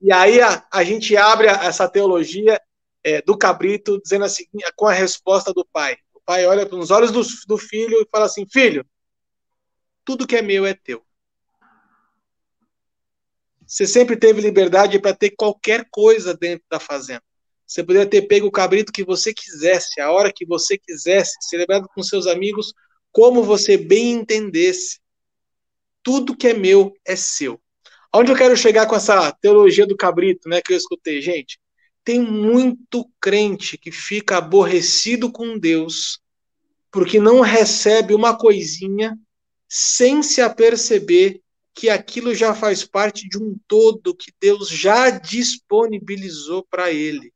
E 0.01 0.13
aí 0.13 0.41
a, 0.41 0.65
a 0.71 0.83
gente 0.85 1.17
abre 1.17 1.47
essa 1.47 1.87
teologia 1.89 2.59
é, 3.09 3.21
do 3.21 3.37
cabrito, 3.37 3.99
dizendo 4.01 4.25
assim, 4.25 4.45
com 4.75 4.87
a 4.87 4.93
resposta 4.93 5.51
do 5.51 5.65
pai. 5.65 5.97
O 6.13 6.21
pai 6.21 6.45
olha 6.45 6.65
nos 6.65 6.91
olhos 6.91 7.11
do, 7.11 7.21
do 7.47 7.57
filho 7.57 7.99
e 8.01 8.07
fala 8.11 8.25
assim: 8.25 8.45
Filho, 8.51 8.85
tudo 10.05 10.27
que 10.27 10.35
é 10.35 10.41
meu 10.41 10.65
é 10.65 10.73
teu. 10.73 11.03
Você 13.65 13.85
sempre 13.85 14.15
teve 14.15 14.41
liberdade 14.41 14.99
para 14.99 15.15
ter 15.15 15.31
qualquer 15.31 15.87
coisa 15.91 16.33
dentro 16.33 16.65
da 16.69 16.79
fazenda. 16.79 17.23
Você 17.65 17.83
poderia 17.83 18.09
ter 18.09 18.23
pego 18.23 18.47
o 18.47 18.51
cabrito 18.51 18.91
que 18.91 19.03
você 19.03 19.31
quisesse, 19.31 20.01
a 20.01 20.11
hora 20.11 20.33
que 20.33 20.45
você 20.45 20.75
quisesse, 20.75 21.33
celebrado 21.41 21.87
com 21.93 22.01
seus 22.01 22.25
amigos, 22.25 22.73
como 23.11 23.43
você 23.43 23.77
bem 23.77 24.13
entendesse. 24.13 24.99
Tudo 26.01 26.35
que 26.35 26.47
é 26.47 26.53
meu 26.53 26.93
é 27.05 27.15
seu. 27.15 27.61
Onde 28.13 28.31
eu 28.31 28.35
quero 28.35 28.57
chegar 28.57 28.87
com 28.87 28.95
essa 28.95 29.31
teologia 29.33 29.85
do 29.85 29.95
cabrito, 29.95 30.49
né, 30.49 30.61
que 30.61 30.73
eu 30.73 30.77
escutei, 30.77 31.21
gente? 31.21 31.59
Tem 32.03 32.19
muito 32.19 33.09
crente 33.19 33.77
que 33.77 33.91
fica 33.91 34.37
aborrecido 34.37 35.31
com 35.31 35.57
Deus 35.57 36.19
porque 36.91 37.19
não 37.19 37.41
recebe 37.41 38.13
uma 38.13 38.37
coisinha 38.37 39.17
sem 39.67 40.23
se 40.23 40.41
aperceber 40.41 41.41
que 41.73 41.89
aquilo 41.89 42.33
já 42.33 42.55
faz 42.55 42.83
parte 42.83 43.29
de 43.29 43.37
um 43.37 43.55
todo 43.67 44.15
que 44.15 44.33
Deus 44.39 44.67
já 44.67 45.09
disponibilizou 45.11 46.65
para 46.69 46.91
ele. 46.91 47.31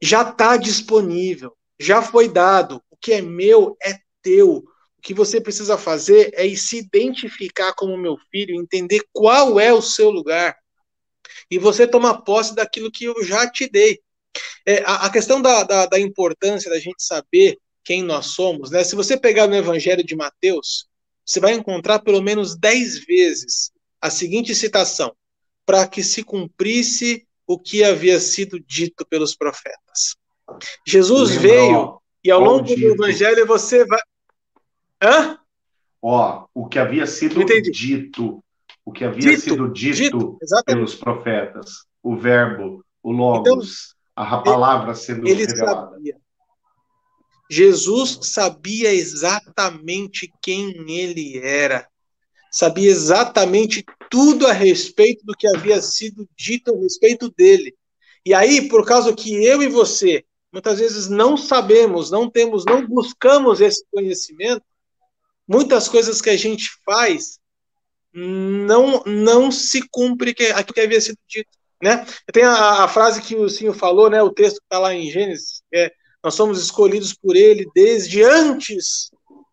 Já 0.00 0.22
está 0.30 0.56
disponível, 0.56 1.56
já 1.78 2.00
foi 2.00 2.28
dado. 2.28 2.80
O 2.90 2.96
que 2.96 3.12
é 3.12 3.20
meu 3.20 3.76
é 3.82 3.98
teu. 4.22 4.64
O 4.96 5.02
que 5.02 5.12
você 5.12 5.40
precisa 5.40 5.76
fazer 5.76 6.30
é 6.34 6.48
se 6.54 6.78
identificar 6.78 7.74
como 7.74 7.96
meu 7.96 8.16
filho, 8.30 8.54
entender 8.54 9.02
qual 9.12 9.58
é 9.58 9.72
o 9.72 9.82
seu 9.82 10.10
lugar 10.10 10.56
e 11.50 11.58
você 11.58 11.86
toma 11.86 12.22
posse 12.22 12.54
daquilo 12.54 12.90
que 12.90 13.04
eu 13.04 13.24
já 13.24 13.50
te 13.50 13.68
dei. 13.68 14.00
É, 14.66 14.82
a, 14.84 15.06
a, 15.06 15.10
questão 15.10 15.40
da, 15.40 15.62
da, 15.62 15.86
da, 15.86 16.00
importância 16.00 16.70
da 16.70 16.78
gente 16.78 17.02
saber 17.02 17.58
quem 17.84 18.02
nós 18.02 18.26
somos, 18.26 18.70
né? 18.70 18.82
Se 18.82 18.96
você 18.96 19.16
pegar 19.16 19.46
no 19.46 19.54
Evangelho 19.54 20.02
de 20.02 20.16
Mateus, 20.16 20.86
você 21.24 21.38
vai 21.38 21.52
encontrar 21.52 22.00
pelo 22.00 22.20
menos 22.20 22.56
dez 22.56 23.04
vezes 23.04 23.70
a 24.00 24.10
seguinte 24.10 24.54
citação: 24.54 25.14
para 25.64 25.86
que 25.86 26.02
se 26.02 26.22
cumprisse 26.22 27.26
o 27.46 27.58
que 27.58 27.84
havia 27.84 28.18
sido 28.18 28.58
dito 28.58 29.06
pelos 29.06 29.36
profetas. 29.36 30.16
Jesus 30.86 31.30
Lembrou, 31.30 31.42
veio 31.42 32.02
e 32.24 32.30
ao 32.30 32.40
longo 32.40 32.64
dito. 32.64 32.80
do 32.80 32.94
Evangelho 32.94 33.46
você 33.46 33.84
vai. 33.84 34.00
Hã? 35.02 35.38
Ó, 36.02 36.46
o 36.54 36.68
que 36.68 36.78
havia 36.78 37.06
sido 37.06 37.44
dito 37.44 38.43
o 38.84 38.92
que 38.92 39.04
havia 39.04 39.30
dito, 39.30 39.40
sido 39.40 39.68
dito, 39.72 40.38
dito 40.38 40.38
pelos 40.64 40.94
profetas, 40.94 41.84
o 42.02 42.16
verbo, 42.16 42.84
o 43.02 43.10
logos, 43.10 43.94
então, 44.12 44.24
a 44.24 44.42
palavra 44.42 44.94
sendo 44.94 45.26
ele 45.26 45.46
revelada. 45.46 45.90
Sabia. 45.92 46.16
Jesus 47.50 48.18
sabia 48.22 48.92
exatamente 48.92 50.32
quem 50.42 50.72
ele 50.90 51.38
era, 51.38 51.86
sabia 52.50 52.90
exatamente 52.90 53.84
tudo 54.10 54.46
a 54.46 54.52
respeito 54.52 55.24
do 55.24 55.34
que 55.34 55.46
havia 55.46 55.80
sido 55.80 56.28
dito 56.36 56.74
a 56.74 56.78
respeito 56.78 57.30
dele. 57.30 57.74
E 58.24 58.32
aí, 58.32 58.68
por 58.68 58.86
causa 58.86 59.14
que 59.14 59.44
eu 59.44 59.62
e 59.62 59.68
você 59.68 60.24
muitas 60.54 60.78
vezes 60.78 61.08
não 61.08 61.36
sabemos, 61.36 62.12
não 62.12 62.30
temos, 62.30 62.64
não 62.64 62.86
buscamos 62.86 63.60
esse 63.60 63.84
conhecimento, 63.90 64.62
muitas 65.48 65.88
coisas 65.88 66.22
que 66.22 66.30
a 66.30 66.36
gente 66.36 66.70
faz 66.86 67.40
não 68.14 69.02
não 69.04 69.50
se 69.50 69.82
cumpre 69.90 70.32
que, 70.32 70.44
aquilo 70.46 70.74
que 70.74 70.80
havia 70.80 71.00
sido 71.00 71.18
dito. 71.28 71.50
Né? 71.82 72.06
Tem 72.32 72.44
a, 72.44 72.84
a 72.84 72.88
frase 72.88 73.20
que 73.20 73.36
o 73.36 73.48
senhor 73.48 73.74
falou, 73.74 74.08
né, 74.08 74.22
o 74.22 74.30
texto 74.30 74.58
que 74.58 74.64
está 74.64 74.78
lá 74.78 74.94
em 74.94 75.10
Gênesis, 75.10 75.62
é, 75.72 75.92
nós 76.22 76.34
somos 76.34 76.62
escolhidos 76.62 77.12
por 77.12 77.36
ele 77.36 77.66
desde 77.74 78.22
antes 78.22 79.10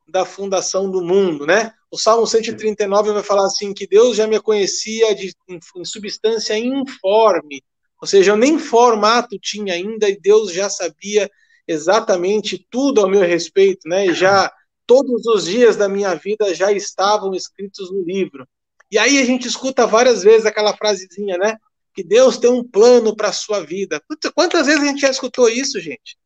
da 0.07 0.23
fundação 0.23 0.89
do 0.89 1.01
mundo, 1.01 1.45
né? 1.45 1.73
O 1.89 1.97
Salmo 1.97 2.25
139 2.25 3.11
vai 3.11 3.23
falar 3.23 3.45
assim 3.45 3.73
que 3.73 3.87
Deus 3.87 4.15
já 4.15 4.27
me 4.27 4.39
conhecia 4.39 5.13
de, 5.13 5.33
em, 5.49 5.59
em 5.75 5.85
substância 5.85 6.57
informe, 6.57 7.61
ou 8.01 8.07
seja, 8.07 8.31
eu 8.31 8.37
nem 8.37 8.57
formato 8.57 9.37
tinha 9.39 9.73
ainda 9.73 10.09
e 10.09 10.19
Deus 10.19 10.53
já 10.53 10.69
sabia 10.69 11.29
exatamente 11.67 12.65
tudo 12.69 13.01
ao 13.01 13.09
meu 13.09 13.21
respeito, 13.21 13.87
né? 13.87 14.07
E 14.07 14.13
já 14.13 14.51
todos 14.91 15.25
os 15.25 15.45
dias 15.45 15.77
da 15.77 15.87
minha 15.87 16.13
vida 16.15 16.53
já 16.53 16.69
estavam 16.69 17.33
escritos 17.33 17.89
no 17.89 18.03
livro. 18.03 18.45
E 18.91 18.97
aí 18.97 19.19
a 19.19 19.23
gente 19.23 19.47
escuta 19.47 19.87
várias 19.87 20.21
vezes 20.21 20.45
aquela 20.45 20.75
frasezinha, 20.75 21.37
né? 21.37 21.55
Que 21.95 22.03
Deus 22.03 22.37
tem 22.37 22.49
um 22.49 22.61
plano 22.61 23.15
para 23.15 23.29
a 23.29 23.33
sua 23.33 23.61
vida. 23.61 24.03
Quantas 24.35 24.67
vezes 24.67 24.83
a 24.83 24.85
gente 24.87 24.99
já 24.99 25.09
escutou 25.09 25.47
isso, 25.47 25.79
gente? 25.79 26.17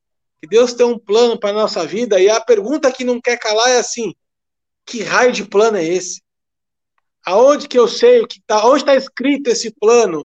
Que 0.41 0.47
Deus 0.47 0.73
tem 0.73 0.83
um 0.83 0.97
plano 0.97 1.39
para 1.39 1.51
a 1.51 1.53
nossa 1.61 1.85
vida. 1.85 2.19
E 2.19 2.27
a 2.27 2.41
pergunta 2.41 2.91
que 2.91 3.03
não 3.03 3.21
quer 3.21 3.37
calar 3.37 3.69
é 3.69 3.77
assim: 3.77 4.15
que 4.83 5.03
raio 5.03 5.31
de 5.31 5.45
plano 5.45 5.77
é 5.77 5.85
esse? 5.85 6.23
Aonde 7.23 7.67
que 7.67 7.77
eu 7.77 7.87
sei 7.87 8.21
o 8.21 8.27
que 8.27 8.41
tá? 8.47 8.65
Onde 8.65 8.79
está 8.79 8.95
escrito 8.95 9.47
esse 9.47 9.69
plano? 9.79 10.25